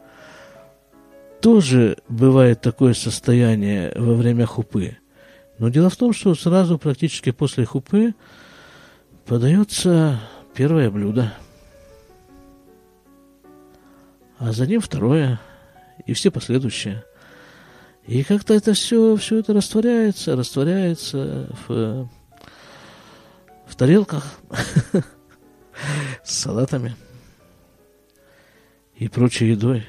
тоже 1.41 1.99
бывает 2.09 2.59
такое 2.59 2.95
состояние 2.95 3.93
во 3.95 4.15
время 4.15 4.47
хупы. 4.47 4.97
Но 5.59 5.69
дело 5.69 5.91
в 5.91 5.95
том, 5.95 6.13
что 6.13 6.33
сразу 6.33 6.79
практически 6.79 7.29
после 7.31 7.65
хупы 7.65 8.15
подается 9.27 10.19
первое 10.55 10.89
блюдо, 10.89 11.31
а 14.39 14.53
за 14.53 14.65
ним 14.65 14.81
второе 14.81 15.39
и 16.07 16.13
все 16.13 16.31
последующие– 16.31 17.03
и 18.07 18.23
как-то 18.23 18.55
это 18.55 18.73
все, 18.73 19.17
все 19.17 19.39
это 19.39 19.53
растворяется, 19.53 20.35
растворяется 20.35 21.49
в, 21.67 22.09
в 23.67 23.75
тарелках 23.75 24.25
с 26.23 26.33
салатами 26.33 26.95
и 28.95 29.07
прочей 29.07 29.49
едой. 29.51 29.85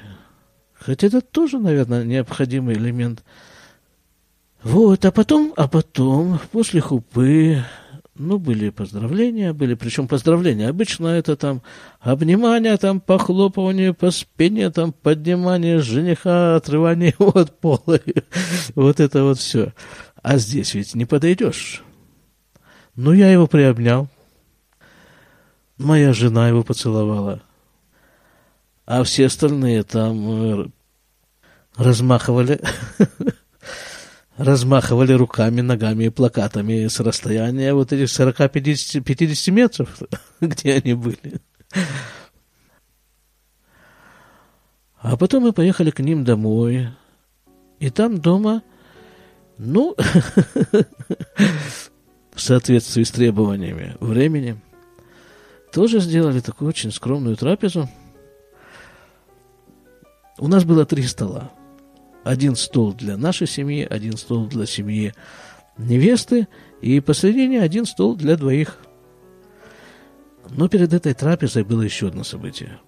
Хотя 0.73 1.07
это 1.07 1.21
тоже, 1.21 1.59
наверное, 1.59 2.03
необходимый 2.03 2.75
элемент. 2.75 3.23
Вот, 4.63 5.05
а 5.05 5.11
потом, 5.11 5.53
а 5.55 5.67
потом, 5.67 6.39
после 6.51 6.81
хупы, 6.81 7.63
ну, 8.15 8.37
были 8.37 8.69
поздравления, 8.69 9.53
были, 9.53 9.73
причем 9.73 10.07
поздравления. 10.07 10.67
Обычно 10.67 11.07
это 11.07 11.37
там 11.37 11.61
обнимание, 12.01 12.75
там 12.77 12.99
похлопывание 12.99 13.93
по 13.93 14.11
спине, 14.11 14.69
там 14.69 14.91
поднимание 14.91 15.79
жениха, 15.79 16.55
отрывание 16.57 17.15
от 17.19 17.57
пола. 17.59 17.99
Вот 18.75 18.99
это 18.99 19.23
вот 19.23 19.39
все. 19.39 19.73
А 20.21 20.37
здесь 20.37 20.73
ведь 20.73 20.95
не 20.95 21.05
подойдешь. 21.05 21.81
Ну, 22.95 23.13
я 23.13 23.31
его 23.31 23.47
приобнял. 23.47 24.09
Моя 25.79 26.13
жена 26.13 26.49
его 26.49 26.63
поцеловала. 26.63 27.41
А 28.85 29.03
все 29.03 29.25
остальные 29.25 29.83
там 29.83 30.63
э, 30.63 30.67
размахивали 31.77 32.59
размахивали 34.37 35.13
руками, 35.13 35.61
ногами 35.61 36.05
и 36.05 36.09
плакатами 36.09 36.87
с 36.87 36.99
расстояния 36.99 37.73
вот 37.73 37.93
этих 37.93 38.07
40-50 38.07 39.51
метров, 39.51 40.01
где 40.41 40.73
они 40.73 40.95
были. 40.95 41.39
А 45.01 45.17
потом 45.17 45.43
мы 45.43 45.53
поехали 45.53 45.91
к 45.91 45.99
ним 45.99 46.25
домой. 46.25 46.89
И 47.79 47.89
там 47.89 48.17
дома, 48.17 48.63
ну, 49.57 49.95
в 52.33 52.41
соответствии 52.41 53.03
с 53.03 53.11
требованиями 53.11 53.95
времени, 54.01 54.59
тоже 55.71 55.99
сделали 55.99 56.39
такую 56.39 56.69
очень 56.69 56.91
скромную 56.91 57.35
трапезу. 57.35 57.89
У 60.37 60.47
нас 60.47 60.63
было 60.63 60.85
три 60.85 61.03
стола 61.03 61.51
один 62.23 62.55
стол 62.55 62.93
для 62.93 63.17
нашей 63.17 63.47
семьи, 63.47 63.87
один 63.89 64.17
стол 64.17 64.45
для 64.47 64.65
семьи 64.65 65.13
невесты, 65.77 66.47
и 66.81 66.99
посередине 66.99 67.61
один 67.61 67.85
стол 67.85 68.15
для 68.15 68.35
двоих. 68.35 68.77
Но 70.49 70.67
перед 70.67 70.93
этой 70.93 71.13
трапезой 71.13 71.63
было 71.63 71.81
еще 71.81 72.07
одно 72.07 72.23
событие. 72.23 72.79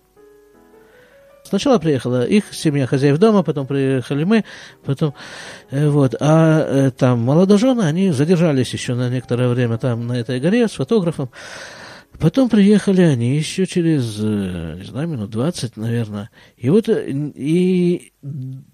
Сначала 1.44 1.80
приехала 1.80 2.24
их 2.26 2.54
семья 2.54 2.86
хозяев 2.86 3.18
дома, 3.18 3.44
потом 3.44 3.66
приехали 3.66 4.24
мы, 4.24 4.46
потом 4.86 5.16
э, 5.70 5.90
вот, 5.90 6.16
а 6.20 6.88
э, 6.88 6.92
там 6.92 7.20
молодожены, 7.22 7.82
они 7.82 8.12
задержались 8.12 8.72
еще 8.74 8.94
на 8.94 9.10
некоторое 9.10 9.50
время 9.50 9.78
там 9.78 10.06
на 10.08 10.14
этой 10.14 10.40
горе 10.40 10.68
с 10.68 10.74
фотографом. 10.74 11.30
Потом 12.20 12.50
приехали 12.50 13.02
они 13.02 13.36
еще 13.36 13.66
через, 13.66 14.20
э, 14.20 14.76
не 14.80 14.84
знаю, 14.84 15.08
минут 15.08 15.32
20, 15.32 15.76
наверное. 15.78 16.30
И 16.56 16.70
вот 16.70 16.88
э, 16.88 17.10
и 17.10 18.14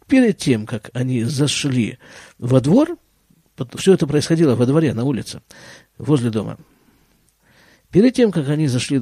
перед 0.07 0.37
тем, 0.37 0.65
как 0.65 0.89
они 0.93 1.23
зашли 1.23 1.97
во 2.37 2.59
двор, 2.59 2.97
все 3.75 3.93
это 3.93 4.05
происходило 4.05 4.55
во 4.55 4.65
дворе, 4.65 4.93
на 4.93 5.03
улице, 5.03 5.41
возле 5.97 6.29
дома. 6.29 6.57
Перед 7.91 8.13
тем, 8.13 8.31
как 8.31 8.49
они 8.49 8.67
зашли 8.67 9.01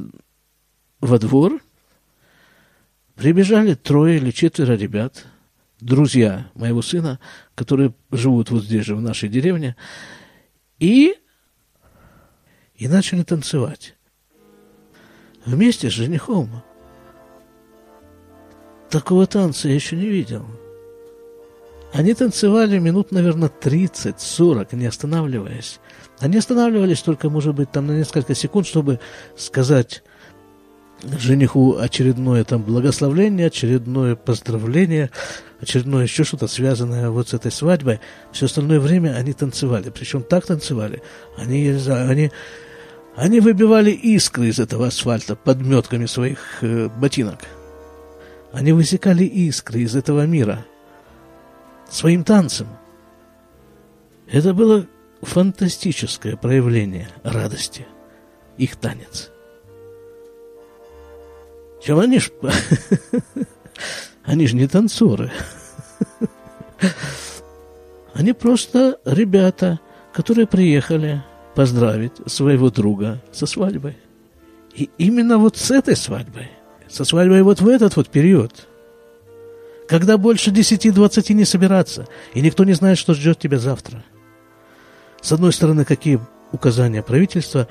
во 1.02 1.18
двор, 1.18 1.62
прибежали 3.16 3.74
трое 3.74 4.18
или 4.18 4.32
четверо 4.32 4.74
ребят, 4.74 5.26
друзья 5.80 6.52
моего 6.54 6.82
сына, 6.82 7.20
которые 7.56 7.94
живут 8.12 8.52
вот 8.52 8.64
здесь 8.64 8.86
же, 8.86 8.96
в 8.96 9.02
нашей 9.02 9.30
деревне, 9.30 9.76
и, 10.80 11.16
и 12.76 12.88
начали 12.88 13.24
танцевать 13.24 13.95
вместе 15.46 15.90
с 15.90 15.94
женихом. 15.94 16.50
Такого 18.90 19.28
танца 19.28 19.68
я 19.68 19.76
еще 19.76 19.96
не 19.96 20.08
видел. 20.08 20.46
Они 21.94 22.14
танцевали 22.14 22.78
минут, 22.78 23.12
наверное, 23.12 23.50
30-40, 23.50 24.76
не 24.76 24.86
останавливаясь. 24.86 25.80
Они 26.20 26.38
останавливались 26.38 27.02
только, 27.02 27.30
может 27.30 27.56
быть, 27.56 27.72
там 27.72 27.88
на 27.88 27.94
несколько 27.94 28.36
секунд, 28.36 28.68
чтобы 28.68 29.00
сказать 29.38 30.04
жениху 31.20 31.78
очередное 31.78 32.44
там 32.44 32.64
благословление, 32.64 33.48
очередное 33.48 34.16
поздравление, 34.16 35.10
очередное 35.62 36.04
еще 36.04 36.24
что-то 36.24 36.48
связанное 36.48 37.10
вот 37.10 37.30
с 37.30 37.34
этой 37.34 37.52
свадьбой. 37.52 38.00
Все 38.32 38.46
остальное 38.46 38.80
время 38.80 39.16
они 39.16 39.34
танцевали. 39.34 39.90
Причем 39.90 40.24
так 40.24 40.46
танцевали. 40.46 41.02
Они, 41.38 41.70
они 41.70 42.32
они 43.16 43.40
выбивали 43.40 43.92
искры 43.92 44.48
из 44.48 44.60
этого 44.60 44.88
асфальта 44.88 45.36
подметками 45.36 46.06
своих 46.06 46.62
э, 46.62 46.90
ботинок. 46.90 47.40
Они 48.52 48.74
высекали 48.74 49.24
искры 49.24 49.82
из 49.82 49.96
этого 49.96 50.26
мира 50.26 50.66
своим 51.90 52.24
танцем. 52.24 52.68
Это 54.30 54.54
было 54.54 54.86
фантастическое 55.22 56.36
проявление 56.36 57.10
радости, 57.24 57.86
их 58.58 58.76
танец. 58.76 59.32
Чем 61.82 62.00
они 62.00 62.20
ж... 62.20 62.32
Они 64.24 64.48
же 64.48 64.56
не 64.56 64.68
танцоры. 64.68 65.32
Они 68.14 68.34
просто 68.34 69.00
ребята, 69.06 69.80
которые 70.14 70.48
приехали 70.48 71.24
поздравить 71.56 72.14
своего 72.28 72.70
друга 72.70 73.22
со 73.32 73.46
свадьбой. 73.46 73.98
И 74.76 74.90
именно 74.98 75.38
вот 75.38 75.58
с 75.58 75.72
этой 75.72 75.96
свадьбой, 75.96 76.50
со 76.90 77.06
свадьбой 77.06 77.42
вот 77.42 77.62
в 77.62 77.68
этот 77.68 77.96
вот 77.96 78.10
период, 78.10 78.68
когда 79.88 80.18
больше 80.18 80.52
10-20 80.52 81.34
не 81.34 81.46
собираться, 81.46 82.08
и 82.34 82.42
никто 82.42 82.66
не 82.66 82.74
знает, 82.74 82.98
что 82.98 83.14
ждет 83.14 83.40
тебя 83.40 83.58
завтра. 83.58 84.04
С 85.22 85.32
одной 85.32 85.54
стороны, 85.54 85.86
какие 85.86 86.20
указания 86.52 87.02
правительства, 87.02 87.68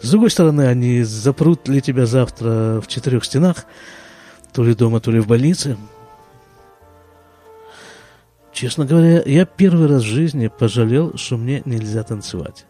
с 0.00 0.10
другой 0.10 0.30
стороны, 0.30 0.66
они 0.66 1.02
запрут 1.02 1.66
ли 1.68 1.80
тебя 1.80 2.04
завтра 2.04 2.80
в 2.80 2.88
четырех 2.88 3.24
стенах, 3.24 3.64
то 4.52 4.62
ли 4.62 4.74
дома, 4.74 5.00
то 5.00 5.10
ли 5.10 5.18
в 5.18 5.26
больнице. 5.26 5.78
Честно 8.52 8.84
говоря, 8.84 9.22
я 9.24 9.46
первый 9.46 9.88
раз 9.88 10.02
в 10.02 10.06
жизни 10.06 10.48
пожалел, 10.48 11.16
что 11.16 11.36
мне 11.36 11.62
нельзя 11.64 12.02
танцевать. 12.02 12.66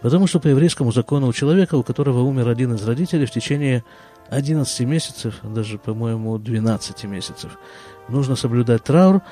Потому 0.00 0.26
что 0.26 0.38
по 0.38 0.46
еврейскому 0.46 0.92
закону 0.92 1.26
у 1.26 1.32
человека, 1.32 1.76
у 1.76 1.82
которого 1.82 2.20
умер 2.20 2.48
один 2.48 2.74
из 2.74 2.86
родителей 2.86 3.26
в 3.26 3.30
течение 3.30 3.84
11 4.30 4.80
месяцев, 4.80 5.40
даже, 5.42 5.78
по-моему, 5.78 6.38
12 6.38 7.04
месяцев, 7.04 7.58
нужно 8.08 8.36
соблюдать 8.36 8.84
траур, 8.84 9.22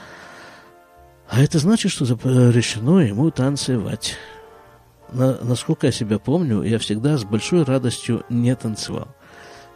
а 1.28 1.42
это 1.42 1.58
значит, 1.58 1.92
что 1.92 2.04
запрещено 2.04 3.00
ему 3.00 3.30
танцевать. 3.30 4.16
На, 5.12 5.38
насколько 5.42 5.86
я 5.86 5.92
себя 5.92 6.18
помню, 6.18 6.62
я 6.62 6.78
всегда 6.78 7.16
с 7.16 7.24
большой 7.24 7.62
радостью 7.62 8.24
не 8.28 8.54
танцевал. 8.56 9.08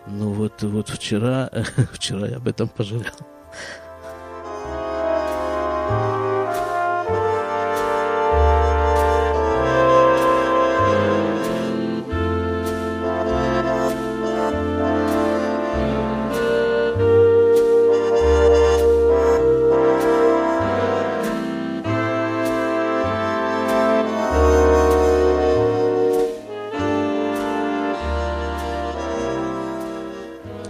Ну 0.07 0.33
вот, 0.33 0.63
вот 0.63 0.89
вчера, 0.89 1.51
вчера 1.93 2.27
я 2.27 2.37
об 2.37 2.49
этом 2.49 2.69
пожалел. 2.69 3.05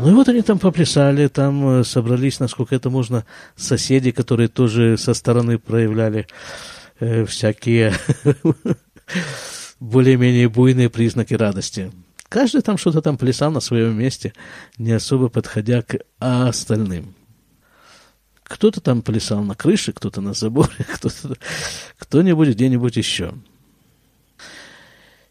Вот 0.01 0.29
они 0.29 0.43
там 0.43 0.59
поплясали, 0.59 1.29
там 1.29 1.81
э, 1.81 1.85
собрались, 1.85 2.41
насколько 2.41 2.75
это 2.75 2.91
можно, 2.91 3.27
соседи, 3.57 4.11
которые 4.13 4.49
тоже 4.49 4.97
со 4.97 5.15
стороны 5.15 5.59
проявляли 5.59 6.27
э, 7.01 7.25
всякие 7.27 7.93
более-менее 9.81 10.49
буйные 10.49 10.89
признаки 10.89 11.35
радости. 11.35 11.93
Каждый 12.29 12.63
там 12.63 12.79
что-то 12.79 13.03
там 13.03 13.19
плясал 13.19 13.51
на 13.51 13.61
своем 13.61 13.99
месте, 13.99 14.33
не 14.79 14.93
особо 14.93 15.29
подходя 15.29 15.83
к 15.83 15.99
остальным. 16.19 17.15
Кто-то 18.45 18.81
там 18.81 19.03
плясал 19.03 19.43
на 19.43 19.55
крыше, 19.55 19.93
кто-то 19.93 20.21
на 20.21 20.33
заборе, 20.33 20.71
кто-то, 20.95 21.37
кто-нибудь 21.99 22.49
где-нибудь 22.49 22.97
еще. 22.97 23.35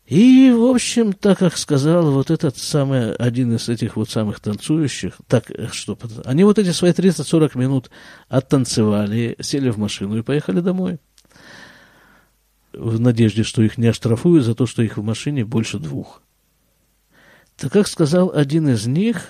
И, 0.10 0.50
в 0.50 0.64
общем, 0.64 1.14
так 1.14 1.38
как 1.38 1.56
сказал 1.56 2.10
вот 2.10 2.32
этот 2.32 2.58
самый, 2.58 3.14
один 3.14 3.56
из 3.56 3.70
этих 3.70 3.96
вот 3.96 4.10
самых 4.10 4.40
танцующих, 4.40 5.14
так 5.28 5.52
что, 5.72 6.00
они 6.26 6.44
вот 6.44 6.58
эти 6.58 6.72
свои 6.72 6.94
30-40 6.94 7.56
минут 7.56 7.92
оттанцевали, 8.28 9.36
сели 9.40 9.70
в 9.70 9.78
машину 9.78 10.18
и 10.18 10.24
поехали 10.24 10.62
домой. 10.62 10.98
В 12.74 13.00
надежде, 13.00 13.44
что 13.44 13.62
их 13.62 13.78
не 13.78 13.86
оштрафуют 13.86 14.46
за 14.46 14.56
то, 14.56 14.66
что 14.66 14.82
их 14.82 14.98
в 14.98 15.04
машине 15.04 15.46
больше 15.46 15.78
двух. 15.78 16.24
Так 17.56 17.72
как 17.72 17.88
сказал 17.88 18.32
один 18.34 18.68
из 18.68 18.88
них 18.88 19.28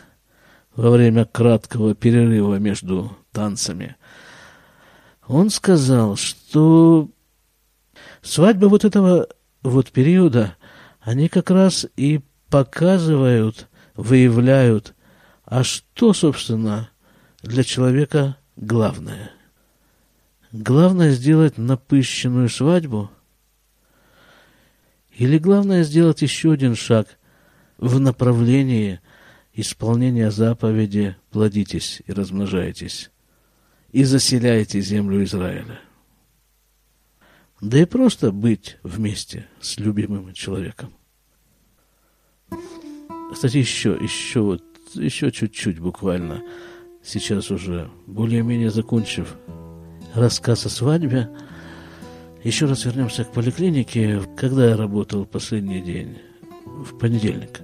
во 0.77 0.91
время 0.91 1.25
краткого 1.25 1.93
перерыва 1.93 2.55
между 2.55 3.17
танцами, 3.33 3.97
он 5.27 5.49
сказал, 5.49 6.15
что 6.15 7.09
свадьба 8.21 8.67
вот 8.67 8.85
этого 8.85 9.27
вот 9.61 9.91
периода– 9.91 10.55
они 10.99 11.29
как 11.29 11.49
раз 11.49 11.87
и 11.95 12.21
показывают, 12.49 13.67
выявляют, 13.95 14.93
а 15.45 15.63
что, 15.63 16.13
собственно, 16.13 16.89
для 17.41 17.63
человека 17.63 18.37
главное. 18.55 19.31
Главное 20.51 21.11
сделать 21.11 21.57
напыщенную 21.57 22.49
свадьбу? 22.49 23.11
Или 25.15 25.37
главное 25.37 25.83
сделать 25.83 26.21
еще 26.21 26.53
один 26.53 26.75
шаг 26.75 27.07
в 27.77 27.99
направлении 27.99 28.99
исполнения 29.53 30.31
заповеди 30.31 31.15
«Плодитесь 31.31 32.01
и 32.07 32.13
размножайтесь» 32.13 33.11
и 33.91 34.03
заселяйте 34.03 34.81
землю 34.81 35.23
Израиля? 35.23 35.79
Да 37.61 37.77
и 37.77 37.85
просто 37.85 38.31
быть 38.31 38.77
вместе 38.83 39.47
с 39.59 39.77
любимым 39.79 40.33
человеком. 40.33 40.93
Кстати, 43.33 43.57
еще, 43.57 43.97
еще 44.01 44.39
вот, 44.41 44.63
еще 44.93 45.31
чуть-чуть 45.31 45.79
буквально, 45.79 46.41
сейчас 47.03 47.51
уже 47.51 47.89
более-менее 48.07 48.71
закончив 48.71 49.35
рассказ 50.15 50.65
о 50.65 50.69
свадьбе, 50.69 51.29
еще 52.43 52.65
раз 52.65 52.85
вернемся 52.85 53.25
к 53.25 53.33
поликлинике. 53.33 54.21
Когда 54.37 54.69
я 54.69 54.77
работал 54.77 55.25
последний 55.25 55.81
день? 55.81 56.17
В 56.65 56.97
понедельник. 56.97 57.59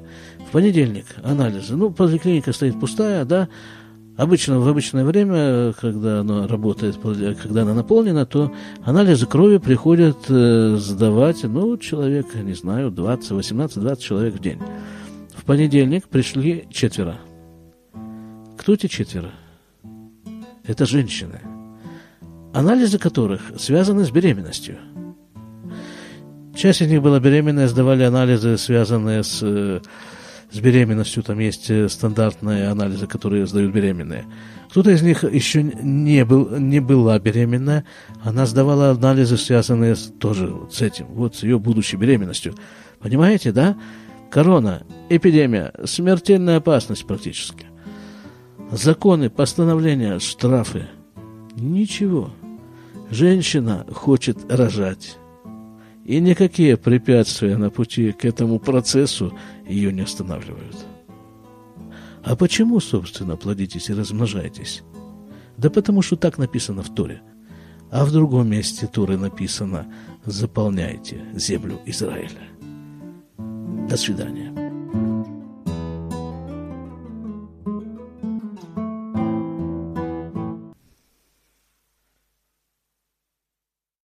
В 0.50 0.52
понедельник 0.52 1.06
анализы. 1.24 1.78
Ну, 1.78 1.90
поликлиника 1.92 2.52
стоит 2.52 2.78
пустая, 2.78 3.24
да, 3.24 3.48
Обычно 4.18 4.60
в 4.60 4.68
обычное 4.68 5.04
время, 5.04 5.74
когда 5.74 6.22
она 6.22 6.48
работает, 6.48 6.98
когда 7.42 7.64
она 7.64 7.74
наполнена, 7.74 8.26
то 8.26 8.54
анализы 8.84 9.26
крови 9.26 9.58
приходят 9.58 10.18
э, 10.30 10.78
сдавать, 10.78 11.44
ну, 11.44 11.78
человек, 11.78 12.34
не 12.34 12.54
знаю, 12.54 12.92
20, 12.92 13.32
18, 13.32 13.78
20 13.78 14.04
человек 14.04 14.36
в 14.36 14.40
день. 14.40 14.60
В 15.36 15.44
понедельник 15.44 16.08
пришли 16.08 16.66
четверо. 16.72 17.18
Кто 18.58 18.74
эти 18.74 18.88
четверо? 18.88 19.32
Это 20.64 20.86
женщины, 20.86 21.42
анализы 22.54 22.98
которых 22.98 23.42
связаны 23.58 24.06
с 24.06 24.12
беременностью. 24.12 24.78
Часть 26.56 26.82
из 26.82 26.88
них 26.88 27.02
была 27.02 27.20
беременная, 27.20 27.68
сдавали 27.68 28.04
анализы, 28.04 28.58
связанные 28.58 29.24
с 29.24 29.40
э, 29.44 29.82
с 30.52 30.60
беременностью, 30.60 31.24
там 31.24 31.40
есть 31.40 31.70
э, 31.70 31.90
стандартные 31.90 32.68
анализы, 32.68 33.08
которые 33.08 33.48
сдают 33.48 33.74
беременные. 33.74 34.26
Кто-то 34.70 34.92
из 34.92 35.02
них 35.02 35.24
еще 35.24 35.64
не, 35.64 36.26
был, 36.26 36.58
не 36.58 36.80
была 36.80 37.18
беременна, 37.20 37.86
она 38.24 38.46
сдавала 38.46 38.92
анализы, 38.92 39.38
связанные 39.38 39.96
с, 39.96 40.12
тоже 40.20 40.54
с 40.72 40.82
этим, 40.82 41.08
вот 41.08 41.36
с 41.36 41.44
ее 41.44 41.60
будущей 41.60 41.98
беременностью. 41.98 42.56
Понимаете, 43.00 43.52
да? 43.52 43.78
Корона, 44.30 44.84
эпидемия, 45.10 45.74
смертельная 45.86 46.58
опасность 46.58 47.06
практически. 47.06 47.68
Законы, 48.72 49.30
постановления, 49.30 50.20
штрафы. 50.20 50.88
Ничего. 51.56 52.32
Женщина 53.10 53.86
хочет 53.94 54.38
рожать. 54.52 55.18
И 56.06 56.20
никакие 56.22 56.78
препятствия 56.78 57.58
на 57.58 57.72
пути 57.72 58.12
к 58.12 58.26
этому 58.26 58.60
процессу 58.60 59.34
ее 59.68 59.92
не 59.92 60.02
останавливают. 60.02 60.86
А 62.24 62.36
почему, 62.36 62.80
собственно, 62.80 63.36
плодитесь 63.36 63.90
и 63.90 63.94
размножайтесь? 63.94 64.84
Да 65.58 65.72
потому 65.72 66.04
что 66.04 66.16
так 66.16 66.38
написано 66.38 66.84
в 66.84 66.94
Торе. 66.94 67.22
А 67.92 68.06
в 68.06 68.12
другом 68.12 68.50
месте 68.50 68.88
Торы 68.88 69.18
написано 69.18 69.88
«Заполняйте 70.26 71.26
землю 71.34 71.80
Израиля». 71.86 72.50
До 73.90 73.98
свидания. 73.98 74.65